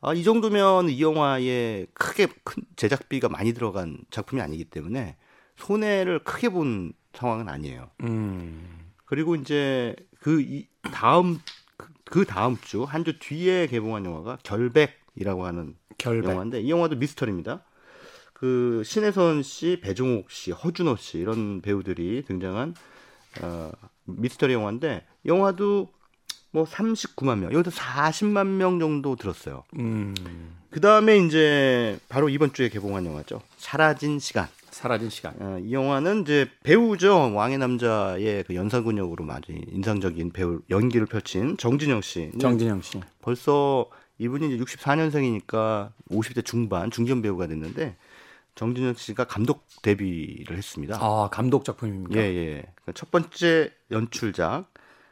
[0.00, 5.16] 아, 이 정도면 이 영화에 크게 큰 제작비가 많이 들어간 작품이 아니기 때문에
[5.56, 7.88] 손해를 크게 본 상황은 아니에요.
[8.02, 8.90] 음.
[9.04, 11.40] 그리고 이제 그 이, 다음
[11.76, 16.30] 그, 그 다음 주 한 주 뒤에 개봉한 영화가 결백이라고 하는 결백.
[16.30, 17.62] 영화인데 이 영화도 미스터리입니다.
[18.32, 22.74] 그 신혜선 씨, 배종옥 씨, 허준호 씨 이런 배우들이 등장한
[23.42, 23.70] 어,
[24.04, 25.88] 미스터리 영화인데 영화도
[26.50, 29.64] 뭐 39만 명, 여기서 40만 명 정도 들었어요.
[29.78, 30.14] 음.
[30.70, 33.40] 그 다음에 이제 바로 이번 주에 개봉한 영화죠.
[33.56, 34.48] 사라진 시간.
[34.70, 35.34] 사라진 시간.
[35.38, 37.34] 어, 이 영화는 이제 배우죠.
[37.34, 42.30] 왕의 남자의 그 연사군 역으로 많이 인상적인 배우 연기를 펼친 정진영 씨.
[42.38, 43.00] 정진영 씨.
[43.20, 43.88] 벌써
[44.18, 47.96] 이분이 이제 64년생이니까 50대 중반 중견 배우가 됐는데
[48.54, 50.98] 정진영 씨가 감독 데뷔를 했습니다.
[51.00, 52.20] 아, 감독 작품입니까?
[52.20, 52.52] 예, 예.
[52.74, 54.70] 그러니까 첫 번째 연출작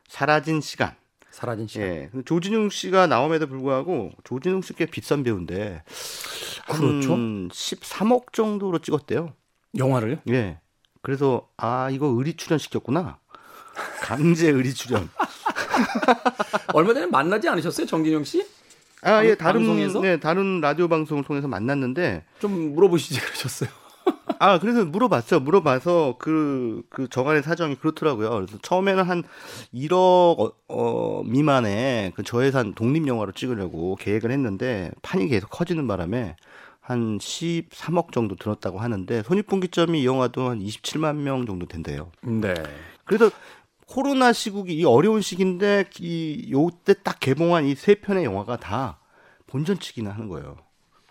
[0.09, 0.95] 사라진 시간.
[1.31, 1.89] 사라진 시간.
[1.89, 2.11] 예.
[2.25, 5.83] 조진웅 씨가 나옴에도 불구하고 조진웅 씨꽤 비싼 배우인데
[6.67, 7.13] 그렇죠.
[7.15, 9.33] 한 13억 정도로 찍었대요.
[9.77, 10.17] 영화를요?
[10.29, 10.59] 예.
[11.03, 13.19] 그래서 아 이거 의리 출연 시켰구나.
[14.03, 15.09] 강제 의리 출연.
[16.75, 18.47] 얼마 전에 만나지 않으셨어요, 정진영 씨?
[19.03, 20.01] 아, 예, 방- 다른 방송에서?
[20.01, 23.71] 네, 다른 라디오 방송을 통해서 만났는데 좀 물어보시지 그러셨어요.
[24.39, 25.41] 아, 그래서 물어봤어요.
[25.41, 28.31] 물어봐서 그, 그 저간의 사정이 그렇더라고요.
[28.31, 29.23] 그래서 처음에는 한
[29.75, 29.93] 1억
[30.41, 36.37] 어, 어, 미만의 그 저예산 독립영화로 찍으려고 계획을 했는데 판이 계속 커지는 바람에
[36.81, 42.11] 한 13억 정도 들었다고 하는데 손익분기점이 이 영화도 한 27만 명 정도 된대요.
[42.23, 42.55] 네.
[43.05, 43.31] 그래서
[43.91, 49.01] 코로나 시국이 이 어려운 시기인데 이 요때 딱 개봉한 이 세 편의 영화가 다
[49.49, 50.57] 본전치기는 하는 거예요.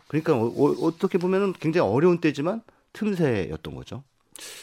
[0.07, 2.61] 그러니까 어, 떻게 보면은 굉장히 어려운 때지만
[2.93, 4.03] 틈새였던 거죠.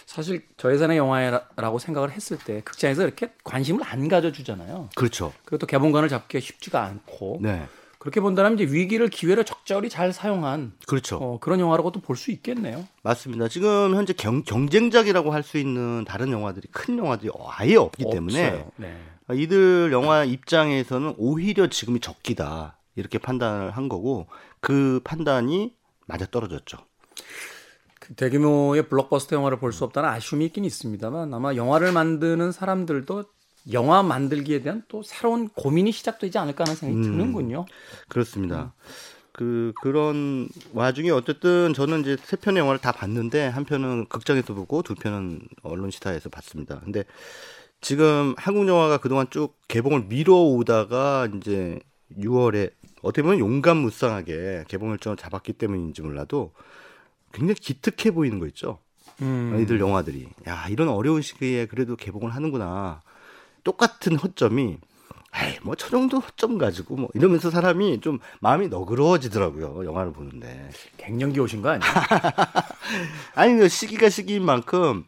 [0.07, 4.89] 사실 저 예산의 영화라고 생각을 했을 때 극장에서 이렇게 관심을 안 가져주잖아요.
[4.97, 5.35] 그렇죠.
[5.45, 7.67] 그리고 또 개봉관을 잡기가 쉽지가 않고 네.
[8.07, 11.17] 그렇게 본다면 이제 위기를 기회로 적절히 잘 사용한 그렇죠.
[11.17, 12.87] 어, 그런 영화라고도 볼 수 있겠네요.
[13.03, 13.49] 맞습니다.
[13.49, 18.71] 지금 현재 경, 경쟁작이라고 할 수 있는 다른 영화들이 큰 영화들이 아예 없기 때문에 없어요.
[18.77, 18.97] 네.
[19.35, 24.29] 이들 영화 입장에서는 오히려 지금이 적기다 이렇게 판단을 한 거고
[24.61, 25.75] 그 판단이
[26.07, 26.79] 맞아 떨어졌죠.
[27.99, 33.25] 그 대규모의 블록버스터 영화를 볼 수 없다는 아쉬움이 있긴 있습니다만 아마 영화를 만드는 사람들도
[33.73, 37.13] 영화 만들기에 대한 또 새로운 고민이 시작되지 않을까 하는 생각이 음.
[37.13, 37.67] 드는군요.
[38.09, 38.75] 그렇습니다.
[39.33, 44.83] 그 그런 와중에 어쨌든 저는 이제 세 편의 영화를 다 봤는데 한 편은 극장에서 보고
[44.83, 46.81] 두 편은 언론 시사에서 봤습니다.
[46.81, 47.05] 근데
[47.83, 51.79] 지금 한국 영화가 그동안 쭉 개봉을 미뤄오다가 이제
[52.19, 52.71] 6월에
[53.03, 56.53] 어떻게 보면 용감 무쌍하게 개봉 일정을 잡았기 때문인지 몰라도
[57.33, 58.79] 굉장히 기특해 보이는 거 있죠.
[59.21, 59.59] 음.
[59.61, 63.03] 이들 영화들이 야 이런 어려운 시기에 그래도 개봉을 하는구나.
[63.67, 64.79] 똑같은 허점이
[65.35, 71.41] 에이 뭐 저 정도 허점 가지고 뭐 이러면서 사람이 좀 마음이 너그러워지더라고요 영화를 보는데 갱년기
[71.41, 71.93] 오신 거 아니에요?
[73.35, 75.05] 아니 그 시기가 시기인 만큼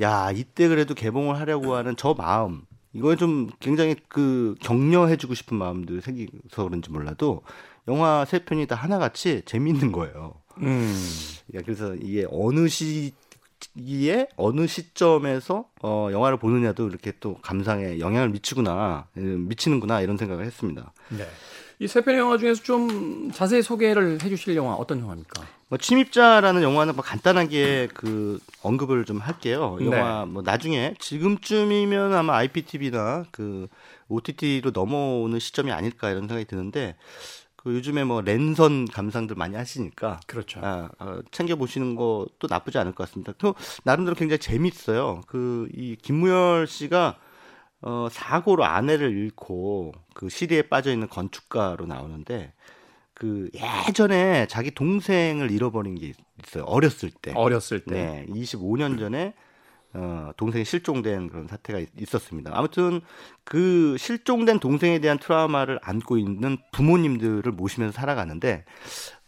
[0.00, 2.62] 야 이때 그래도 개봉을 하려고 하는 저 마음
[2.94, 7.42] 이거 좀 굉장히 그 격려해주고 싶은 마음도 생겨서 그런지 몰라도
[7.86, 10.34] 영화 세 편이 다 하나같이 재밌는 거예요.
[10.58, 10.94] 음.
[11.54, 13.12] 야, 그래서 이게 어느 시
[13.60, 20.44] 기에 어느 시점에서 어, 영화를 보느냐도 이렇게 또 감상에 영향을 미치구나 음, 미치는구나 이런 생각을
[20.44, 20.92] 했습니다.
[21.10, 21.26] 네.
[21.82, 25.42] 이 세 편의 영화 중에서 좀 자세히 소개를 해주실 영화 어떤 영화입니까?
[25.68, 29.78] 뭐 침입자라는 영화는 뭐 간단하게 그 언급을 좀 할게요.
[29.80, 29.96] 이 네.
[29.96, 33.66] 영화 뭐 나중에 지금쯤이면 아마 IPTV나 그
[34.08, 36.96] OTT로 넘어오는 시점이 아닐까 이런 생각이 드는데
[37.62, 40.60] 그 요즘에 뭐 랜선 감상들 많이 하시니까 그렇죠.
[40.62, 43.34] 아, 어, 챙겨 보시는 것도 나쁘지 않을 것 같습니다.
[43.36, 45.20] 또 나름대로 굉장히 재밌어요.
[45.26, 47.18] 그 이 김무열 씨가
[47.82, 52.52] 어, 사고로 아내를 잃고 그 시리에 빠져 있는 건축가로 나오는데
[53.12, 53.50] 그
[53.88, 56.64] 예전에 자기 동생을 잃어버린 게 있어요.
[56.64, 57.32] 어렸을 때.
[57.34, 57.94] 어렸을 때.
[57.94, 59.34] 네, 25년 전에
[59.92, 62.52] 어, 동생이 실종된 그런 사태가 있었습니다.
[62.54, 63.00] 아무튼
[63.44, 68.64] 그 실종된 동생에 대한 트라우마를 안고 있는 부모님들을 모시면서 살아가는데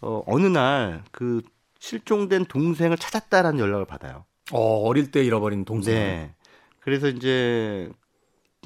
[0.01, 1.42] 어, 어느 날 그
[1.83, 4.25] 실종된 동생을 찾았다라는 연락을 받아요.
[4.53, 5.94] 어, 어릴 때 잃어버린 동생.
[5.94, 6.35] 네.
[6.79, 7.90] 그래서 이제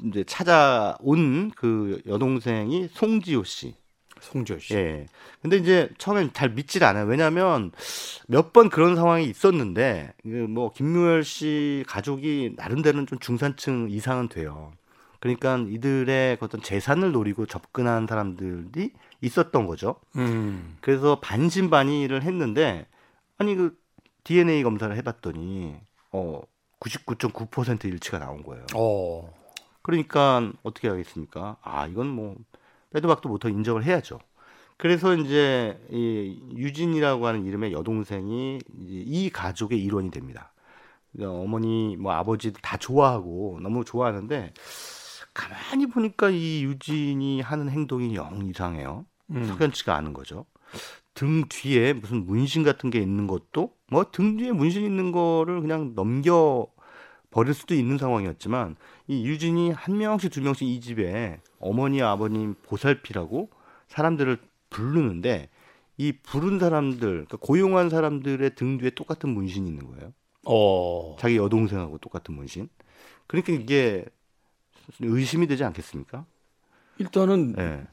[0.03, 3.75] 이제 찾아온 그 여동생이 송지효 씨.
[4.27, 4.73] 송지효 씨.
[4.75, 5.05] 예.
[5.41, 7.05] 근데 이제 처음엔 잘 믿질 않아요.
[7.05, 7.71] 왜냐하면
[8.27, 10.13] 몇 번 그런 상황이 있었는데
[10.49, 14.71] 뭐 김무열 씨 가족이 나름대로는 좀 중산층 이상은 돼요.
[15.19, 19.95] 그러니까 이들의 어떤 재산을 노리고 접근한 사람들이 있었던 거죠.
[20.15, 20.77] 음.
[20.81, 22.85] 그래서 반신반의를 했는데
[23.37, 23.77] 아니 그
[24.23, 25.75] DNA 검사를 해봤더니
[26.11, 26.41] 어
[26.79, 28.65] 99.9% 일치가 나온 거예요.
[28.75, 29.33] 어.
[29.81, 31.57] 그러니까 어떻게 하겠습니까?
[31.61, 32.35] 아 이건 뭐
[32.91, 34.19] 빼도 박도 못하고 인정을 해야죠.
[34.77, 40.53] 그래서 이제 이 유진이라고 하는 이름의 여동생이 이 가족의 일원이 됩니다.
[41.19, 44.53] 어머니 뭐 아버지 다 좋아하고 너무 좋아하는데
[45.33, 49.05] 가만히 보니까 이 유진이 하는 행동이 영 이상해요.
[49.31, 49.45] 음.
[49.45, 50.45] 석연치가 않은 거죠.
[51.13, 55.93] 등 뒤에 무슨 문신 같은 게 있는 것도 뭐 등 뒤에 문신 있는 거를 그냥
[55.95, 56.67] 넘겨
[57.31, 58.75] 버릴 수도 있는 상황이었지만
[59.07, 63.49] 이 유진이 한 명씩 두 명씩 이 집에 어머니 아버님 보살피라고
[63.87, 64.37] 사람들을
[64.69, 65.49] 부르는데
[65.97, 70.13] 이 부른 사람들 그러니까 고용한 사람들의 등 뒤에 똑같은 문신이 있는 거예요.
[70.45, 71.15] 어.
[71.19, 72.69] 자기 여동생하고 똑같은 문신.
[73.25, 74.05] 그러니까 이게
[74.99, 76.25] 의심이 되지 않겠습니까?
[76.99, 77.83] 일단은 예.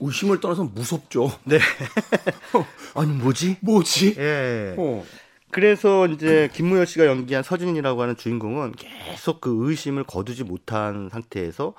[0.00, 1.30] 의심을 떠나서 무섭죠.
[1.44, 1.58] 네.
[2.94, 3.58] 아니 뭐지?
[3.60, 4.16] 뭐지?
[4.18, 4.74] 예.
[4.76, 5.04] 어.
[5.50, 11.74] 그래서 이제 김무열 씨가 연기한 서진이라고 하는 주인공은 계속 그 의심을 거두지 못한 상태에서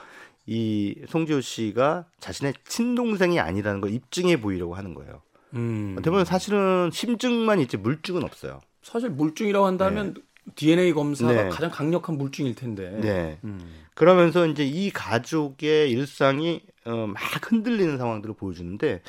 [0.46, 5.22] 이 송지효 씨가 자신의 친동생이 아니라는 걸 입증해 보이려고 하는 거예요.
[5.54, 5.96] 음.
[6.04, 8.60] 보면 사실은 심증만 있지 물증은 없어요.
[8.82, 10.16] 사실 물증이라고 한다면
[10.56, 11.50] DNA 검사가 네.
[11.50, 13.00] 가장 강력한 물증일 텐데.
[13.02, 13.40] 네.
[13.44, 13.60] 음.
[13.94, 17.18] 그러면서 이제 이 가족의 일상이 어, 막
[17.50, 19.02] 흔들리는 상황들을 보여주는데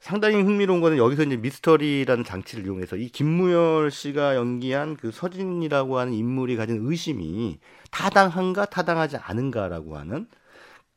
[0.00, 6.12] 상당히 흥미로운 거는 여기서 이제 미스터리라는 장치를 이용해서 이 김무열 씨가 연기한 그 서진이라고 하는
[6.12, 7.58] 인물이 가진 의심이
[7.90, 10.26] 타당한가 타당하지 않은가라고 하는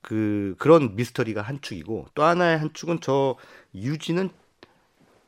[0.08, 3.36] 그 그런 미스터리가 한 축이고 또 하나의 한 축은 저
[3.76, 4.30] 유진은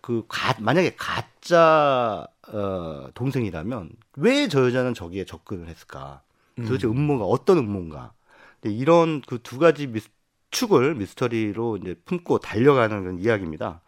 [0.01, 6.21] 그 가, 만약에 가짜 어, 동생이라면 왜 저 여자는 저기에 접근을 했을까?
[6.63, 8.13] 도대체 음모가 어떤 음모인가?
[8.61, 10.09] 근데 이런 그 두 가지 미스,
[10.51, 13.81] 축을 미스터리로 이제 품고 달려가는 그런 이야기입니다.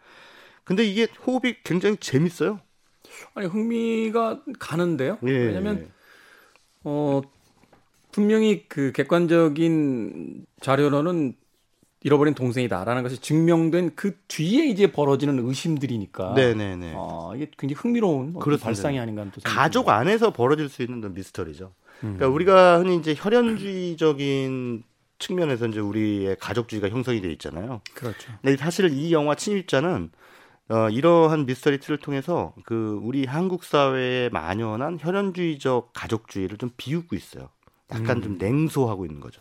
[0.64, 2.60] 근데 이게 호흡이 굉장히 재밌어요.
[3.34, 5.18] 아니 흥미가 가는데요.
[5.24, 5.28] 예.
[5.28, 5.92] 왜냐하면
[6.84, 7.22] 어
[8.12, 11.34] 분명히 그 객관적인 자료로는
[12.04, 16.34] 잃어버린 동생이다라는 것이 증명된 그 뒤에 이제 벌어지는 의심들이니까.
[16.34, 16.94] 네네네.
[16.96, 18.34] 아, 이게 굉장히 흥미로운.
[18.60, 19.88] 발상이 아닌가 또 가족.
[19.88, 21.72] 안에서 벌어질 수 있는 미스터리죠.
[22.04, 22.16] 음.
[22.16, 24.82] 그러니까 우리가 흔히 이제 혈연주의적인
[25.18, 27.80] 측면에서 이제 우리의 가족주의가 형성이 돼 있잖아요.
[27.94, 28.32] 그렇죠.
[28.42, 30.10] 근데 사실 이 영화 침입자는
[30.70, 37.48] 어, 이러한 미스터리 틀을 통해서 그 우리 한국 사회에 만연한 혈연주의적 가족주의를 좀 비웃고 있어요.
[37.92, 38.22] 약간 음.
[38.22, 39.40] 좀 냉소하고 있는 거죠.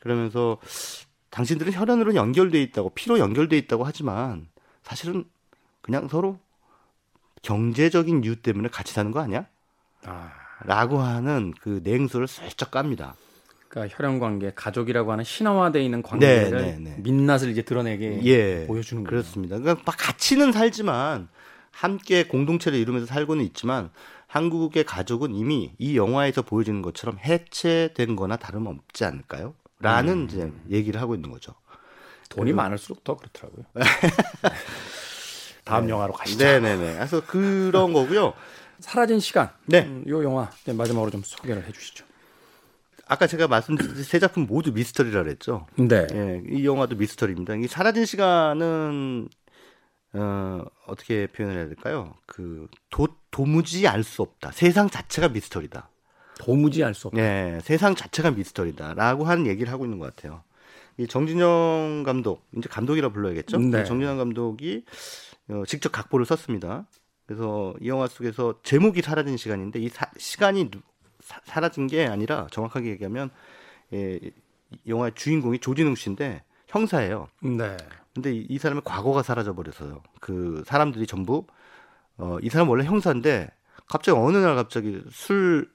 [0.00, 0.58] 그러면서
[1.30, 4.46] 당신들은 혈연으로 연결돼 있다고 피로 연결돼 있다고 하지만
[4.82, 5.24] 사실은
[5.80, 6.38] 그냥 서로
[7.42, 9.46] 경제적인 이유 때문에 같이 사는 거 아니야?
[10.04, 10.32] 아,
[10.64, 13.16] 라고 하는 그 냉소를 슬쩍 깝니다.
[13.68, 16.96] 그러니까 혈연 관계, 가족이라고 하는 신화화되어 있는 관계를 네, 네, 네.
[17.00, 18.66] 민낯을 이제 드러내게 예.
[18.66, 19.10] 보여주는 거예요.
[19.10, 19.58] 그렇습니다.
[19.58, 21.28] 그러니까 막 같이는 살지만
[21.72, 23.90] 함께 공동체를 이루면서 살고는 있지만
[24.34, 29.54] 한국의 가족은 이미 이 영화에서 보여지는 것처럼 해체된 거나 다름없지 않을까요?
[29.78, 30.28] 라는 음.
[30.28, 31.54] 이제 얘기를 하고 있는 거죠.
[32.30, 33.64] 돈이 많을수록 더 그렇더라고요.
[35.64, 36.42] 다음 영화로 가시죠.
[36.42, 36.94] 네네네.
[36.94, 38.32] 그래서 그런 거고요.
[38.80, 39.50] 사라진 시간.
[39.66, 39.84] 네.
[39.84, 42.04] 음, 요 영화 마지막으로 좀 소개를 해주시죠.
[43.06, 45.68] 아까 제가 말씀드린 세 작품 모두 미스터리라 그랬죠.
[45.76, 46.08] 네.
[46.12, 47.54] 예, 이 영화도 미스터리입니다.
[47.54, 49.28] 이 사라진 시간은
[50.14, 52.14] 어, 어떻게 표현을 해야 될까요?
[52.26, 54.52] 그 도, 도무지 알 수 없다.
[54.52, 55.88] 세상 자체가 미스터리다.
[56.38, 57.20] 도무지 알 수 없다.
[57.20, 60.42] 예, 세상 자체가 미스터리다라고 하는 얘기를 하고 있는 것 같아요.
[60.96, 63.58] 이 정진영 감독, 이제 감독이라 불러야겠죠?
[63.58, 63.82] 네.
[63.82, 64.84] 이 정진영 감독이
[65.48, 66.86] 어, 직접 각본을 썼습니다.
[67.26, 70.80] 그래서 이 영화 속에서 제목이 사라진 시간인데 이 사- 시간이 누-
[71.20, 73.30] 사, 사라진 게 아니라 정확하게 얘기하면
[73.92, 74.30] 예, 이
[74.86, 77.28] 영화의 주인공이 조진웅 씨인데 형사예요.
[77.42, 77.76] 네.
[78.14, 80.02] 근데 이, 이 사람의 과거가 사라져 버려서요.
[80.20, 81.46] 그 사람들이 전부
[82.16, 83.48] 어, 이 사람 원래 형사인데
[83.88, 85.70] 갑자기 어느 날 갑자기 술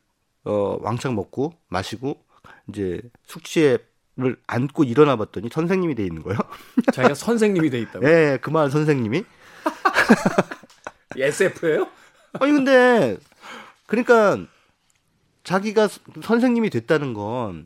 [0.45, 2.23] 어, 왕창 먹고 마시고
[2.69, 3.79] 이제 숙취를
[4.47, 6.39] 안고 일어나 봤더니 선생님이 돼 있는 거예요.
[6.93, 8.07] 자기가 선생님이 돼 있다고.
[8.09, 9.23] 예, 그 말 선생님이.
[11.15, 11.21] 네.
[11.21, 11.21] 예.
[11.21, 11.27] 네.
[11.27, 11.87] SF예요?
[12.33, 13.17] 아니 근데
[13.87, 14.37] 그러니까
[15.43, 17.65] 자기가 스- 선생님이 됐다는 건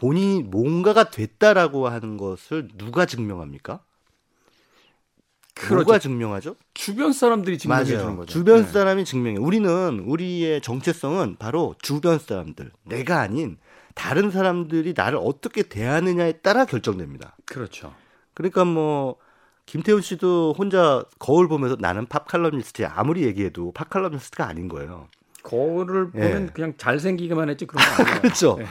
[0.00, 3.80] 본인이 뭔가가 됐다라고 하는 것을 누가 증명합니까?
[5.54, 5.84] 그렇죠.
[5.84, 6.56] 누가 증명하죠?
[6.72, 8.16] 주변 사람들이 증명해 주는 맞아요.
[8.16, 8.32] 거죠.
[8.32, 8.72] 주변 네.
[8.72, 9.36] 사람이 증명해.
[9.36, 13.58] 우리는 우리의 정체성은 바로 주변 사람들, 내가 아닌
[13.94, 17.36] 다른 사람들이 나를 어떻게 대하느냐에 따라 결정됩니다.
[17.44, 17.92] 그렇죠.
[18.32, 19.16] 그러니까 뭐
[19.66, 25.08] 김태훈 씨도 혼자 거울 보면서 나는 팝 칼럼니스트야 아무리 얘기해도 팝 칼럼니스트가 아닌 거예요.
[25.42, 26.46] 거울을 보면 예.
[26.54, 28.20] 그냥 잘생기기만 했지 그런 거 아니에요.
[28.22, 28.56] 그렇죠.
[28.58, 28.64] 네.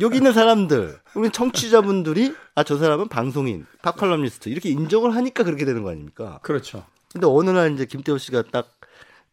[0.00, 5.64] 여기 있는 사람들, 우리 청취자분들이 아 저 사람은 방송인, 팝 칼럼니스트 이렇게 인정을 하니까 그렇게
[5.64, 6.38] 되는 거 아닙니까?
[6.42, 6.84] 그렇죠.
[7.12, 8.78] 근데 어느 날 이제 김태훈 씨가 딱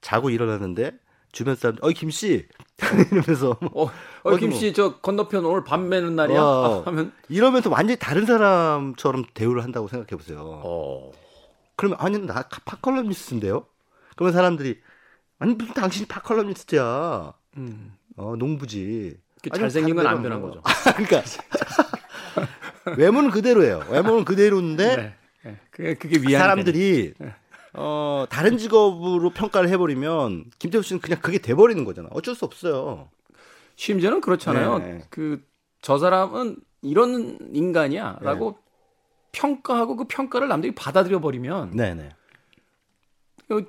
[0.02, 0.94] 자고 일어났는데
[1.34, 2.48] 주변 사람, 어이 김 씨,
[3.12, 3.92] 이러면서 어, 어
[4.24, 6.42] 어디 김씨 저 건너편 오늘 밤 매는 날이야?
[6.42, 6.84] 어.
[6.86, 10.40] 하면 이러면서 완전히 다른 사람처럼 대우를 한다고 생각해 보세요.
[10.64, 11.12] 어.
[11.76, 13.66] 그러면 아니 나 팝컬럼니스트인데요?
[14.16, 14.80] 그러면 사람들이
[15.40, 17.34] 아니 무슨 당신이 팝컬럼니스트야?
[17.58, 17.94] 음.
[18.16, 19.18] 어 농부지.
[19.52, 20.62] 잘생긴 건 안 변한 거죠.
[20.96, 21.22] 그러니까
[22.98, 23.84] 외모는 그대로예요.
[23.90, 25.14] 외모는 그대로인데 네.
[25.44, 25.58] 네.
[25.72, 27.14] 그게 그게 위안 사람들이
[27.74, 32.10] 어 다른 직업으로 평가를 해버리면 김태우 씨는 그냥 그게 돼버리는 거잖아.
[32.12, 33.10] 어쩔 수 없어요.
[33.76, 34.78] 심지어는 그렇잖아요.
[34.80, 35.02] 네.
[35.10, 38.58] 그저 사람은 이런 인간이야라고
[39.32, 42.10] 평가하고 그 평가를 남들이 받아들여 버리면 네네.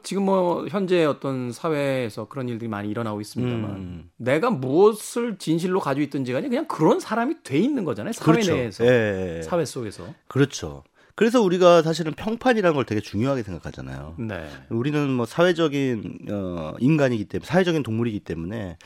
[0.03, 4.11] 지금 뭐 현재 어떤 사회에서 그런 일들이 많이 일어나고 있습니다만 음.
[4.17, 8.13] 내가 무엇을 진실로 가지고 있든지 간에 그냥 그런 사람이 돼 있는 거잖아요.
[8.13, 8.55] 사회 그렇죠.
[8.55, 8.85] 내에서.
[8.87, 9.43] 예, 예.
[9.43, 10.07] 사회 속에서.
[10.29, 10.85] 그렇죠.
[11.17, 14.17] 그래서 우리가 사실은 평판이라는 걸 되게 중요하게 생각하잖아요.
[14.19, 14.49] 네.
[14.69, 18.79] 우리는 뭐 사회적인 어, 인간이기 때문에 사회적인 동물이기 때문에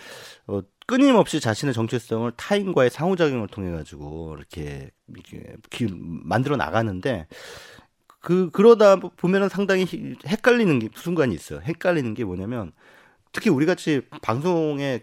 [0.47, 7.27] 어, 끊임없이 자신의 정체성을 타인과의 상호작용을 통해 가지고 이렇게, 이렇게 기- 만들어 나가는데
[8.21, 11.61] 그 그러다 보면은 상당히 히- 헷갈리는 게 순간이 있어요.
[11.61, 12.73] 헷갈리는 게 뭐냐면
[13.33, 15.01] 특히 우리 같이 방송에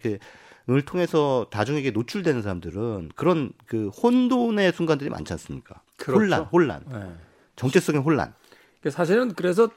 [0.65, 5.81] 그을 통해서 다중에게 노출되는 사람들은 그런 그 혼돈의 순간들이 많지 않습니까?
[5.97, 6.19] 그렇죠.
[6.19, 7.13] 혼란, 혼란, 네.
[7.55, 8.33] 정체성의 혼란.
[8.81, 9.69] 그 사실은 그래서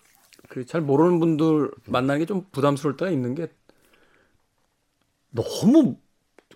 [0.49, 3.49] 그 잘 모르는 분들 만나는 게 좀 부담스러울 때가 있는 게
[5.31, 5.97] 너무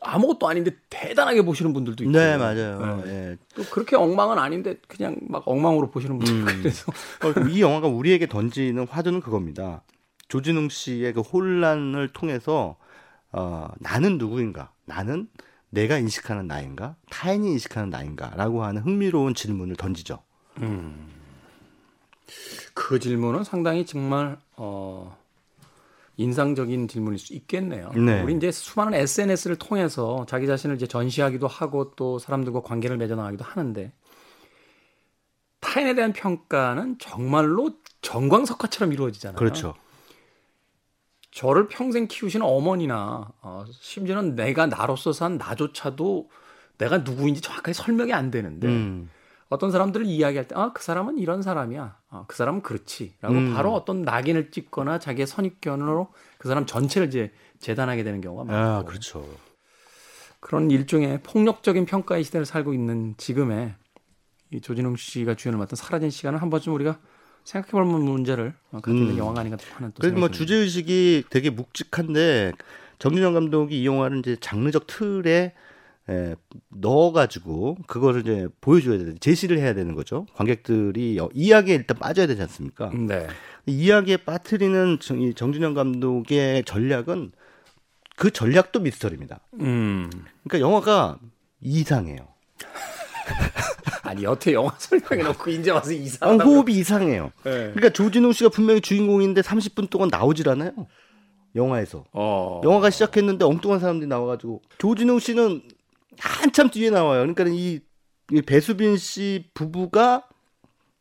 [0.04, 2.12] 아무것도 아닌데 대단하게 보시는 분들도 있고.
[2.12, 3.02] 네, 맞아요.
[3.04, 3.10] 네.
[3.30, 3.38] 예.
[3.54, 6.60] 또 그렇게 엉망은 아닌데 그냥 막 엉망으로 보시는 분들 음.
[6.62, 6.92] 그래서
[7.24, 9.82] 어, 이 영화가 우리에게 던지는 화두는 그겁니다.
[10.28, 12.76] 조진웅 씨의 그 혼란을 통해서
[13.32, 14.72] 어, 나는 누구인가?
[14.84, 15.28] 나는
[15.70, 16.96] 내가 인식하는 나인가?
[17.10, 20.18] 타인이 인식하는 나인가?라고 하는 흥미로운 질문을 던지죠.
[22.74, 25.16] 그 질문은 상당히 정말 어
[26.16, 27.90] 인상적인 질문일 수 있겠네요.
[27.94, 28.22] 네.
[28.22, 33.92] 우리 이제 수많은 SNS를 통해서 자기 자신을 이제 전시하기도 하고 또 사람들과 관계를 맺어나가기도 하는데
[35.60, 37.70] 타인에 대한 평가는 정말로
[38.02, 39.38] 정광석화처럼 이루어지잖아요.
[39.38, 39.74] 그렇죠.
[41.30, 46.28] 저를 평생 키우신 어머니나 어, 심지어는 내가 나로서 산 나조차도
[46.76, 49.08] 내가 누구인지 정확하게 설명이 안 되는데 음,
[49.52, 51.96] 어떤 사람들을 이야기할 때, 아, 그 사람은 이런 사람이야.
[52.08, 53.14] 아, 그 사람은 그렇지.
[53.20, 53.52] 라고 음.
[53.54, 58.56] 바로 어떤 낙인을 찍거나 자기의 선입견으로 그 사람 전체를 이제 재단하게 되는 경우가 많고.
[58.56, 59.26] 아, 그렇죠.
[60.40, 63.74] 그런 일종의 폭력적인 평가의 시대를 살고 있는 지금에
[64.50, 66.98] 이 조진웅 씨가 주연을 맡은 사라진 시간을 한 번쯤 우리가
[67.44, 69.18] 생각해 볼 문제를 갖고 있는 음.
[69.18, 70.30] 영화가 아닌가 하는 또 그래서 뭐.
[70.30, 72.52] 주제 의식이 되게 묵직한데
[72.98, 75.54] 정준영 감독이 이 영화를 이제 장르적 틀에
[76.10, 76.34] 에,
[76.70, 80.26] 넣어가지고 그거를 이제 보여줘야 돼, 제시를 해야 되는 거죠.
[80.34, 82.90] 관객들이 어, 이야기에 일단 빠져야 되지 않습니까?
[82.92, 83.28] 네.
[83.66, 87.32] 이야기에 빠뜨리는 정, 이 정준영 감독의 전략은
[88.16, 89.40] 그 전략도 미스터리입니다.
[89.60, 90.10] 음.
[90.44, 91.18] 그러니까 영화가
[91.60, 92.28] 이상해요.
[94.02, 96.50] 아니 여태 영화 설명해 놓고 이제 와서 아, 이상하다고.
[96.50, 97.30] 호흡이 이상해요.
[97.44, 97.50] 네.
[97.50, 100.72] 그러니까 조진웅 씨가 분명히 주인공인데 30분 동안 나오질 않아요.
[101.54, 102.04] 영화에서.
[102.12, 102.60] 어.
[102.64, 105.62] 영화가 시작했는데 엉뚱한 사람들이 나와가지고 조진웅 씨는
[106.18, 107.20] 한참 뒤에 나와요.
[107.20, 107.80] 그러니까 이,
[108.30, 110.28] 이 배수빈 씨 부부가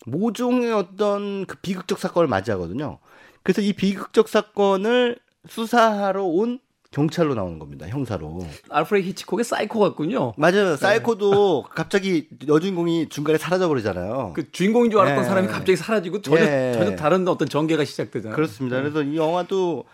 [0.05, 2.99] 모종의 어떤 그 비극적 사건을 맞이하거든요.
[3.43, 6.59] 그래서 이 비극적 사건을 수사하러 온
[6.91, 7.87] 경찰로 나오는 겁니다.
[7.87, 8.45] 형사로.
[8.69, 10.33] 알프레드 히치콕의 사이코 같군요.
[10.35, 10.75] 맞아요.
[10.75, 14.33] 사이코도 갑자기 여주인공이 중간에 사라져 버리잖아요.
[14.35, 15.27] 그 주인공인 줄 알았던 예.
[15.27, 16.73] 사람이 갑자기 사라지고 전혀 예.
[16.73, 18.35] 전혀 다른 어떤 전개가 시작되잖아요.
[18.35, 18.77] 그렇습니다.
[18.81, 19.85] 그래서 이 영화도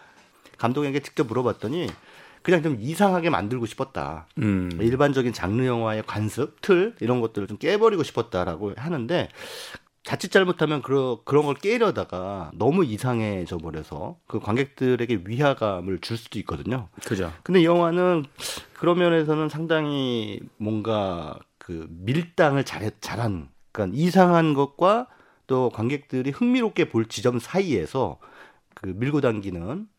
[0.57, 1.87] 감독에게 직접 물어봤더니
[2.47, 4.25] 그냥 좀 이상하게 만들고 싶었다.
[4.37, 4.69] 음.
[4.79, 9.27] 일반적인 장르 영화의 관습, 틀 이런 것들을 좀 깨버리고 싶었다라고 하는데
[10.05, 16.87] 자칫 잘못하면 그런 그런 걸 깨려다가 너무 이상해져 버려서 그 관객들에게 위화감을 줄 수도 있거든요.
[17.03, 17.33] 그죠.
[17.43, 18.23] 근데 이 영화는
[18.75, 25.07] 그런 면에서는 상당히 뭔가 그 밀당을 잘 잘한 그러니까 이상한 것과
[25.47, 28.19] 또 관객들이 흥미롭게 볼 지점 사이에서
[28.73, 29.89] 그 밀고 당기는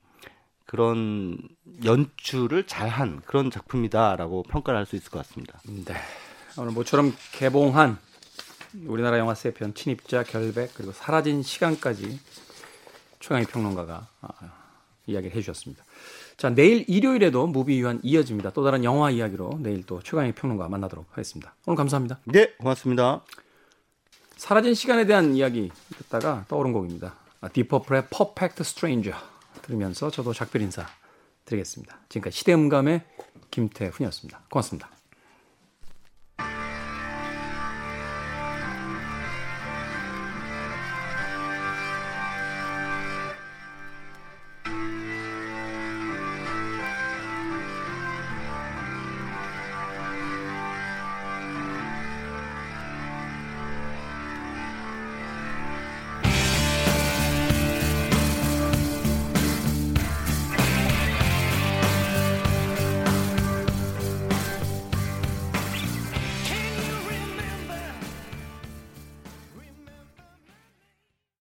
[0.68, 1.38] 그런
[1.82, 5.58] 연출을 잘한 그런 작품이다라고 평가를 할 수 있을 것 같습니다.
[5.64, 5.94] 네.
[6.58, 7.96] 오늘 모처럼 개봉한
[8.84, 12.20] 우리나라 영화 세편 침입자 결백 그리고 사라진 시간까지
[13.20, 14.28] 최강희 평론가가 아,
[15.06, 15.82] 이야기를 해주셨습니다.
[16.36, 18.50] 자 내일 일요일에도 무비 유한 이어집니다.
[18.50, 21.54] 또 다른 영화 이야기로 내일 또 최강희 평론가 만나도록 하겠습니다.
[21.64, 22.18] 오늘 감사합니다.
[22.26, 23.24] 네, 고맙습니다.
[24.36, 27.14] 사라진 시간에 대한 이야기 듣다가 떠오른 곡입니다.
[27.54, 29.18] 디퍼플의 Perfect Stranger
[29.62, 30.86] 들으면서 저도 작별 인사
[31.44, 31.98] 드리겠습니다.
[32.08, 33.02] 지금까지 시대음감의
[33.50, 34.42] 김태훈이었습니다.
[34.50, 34.97] 고맙습니다.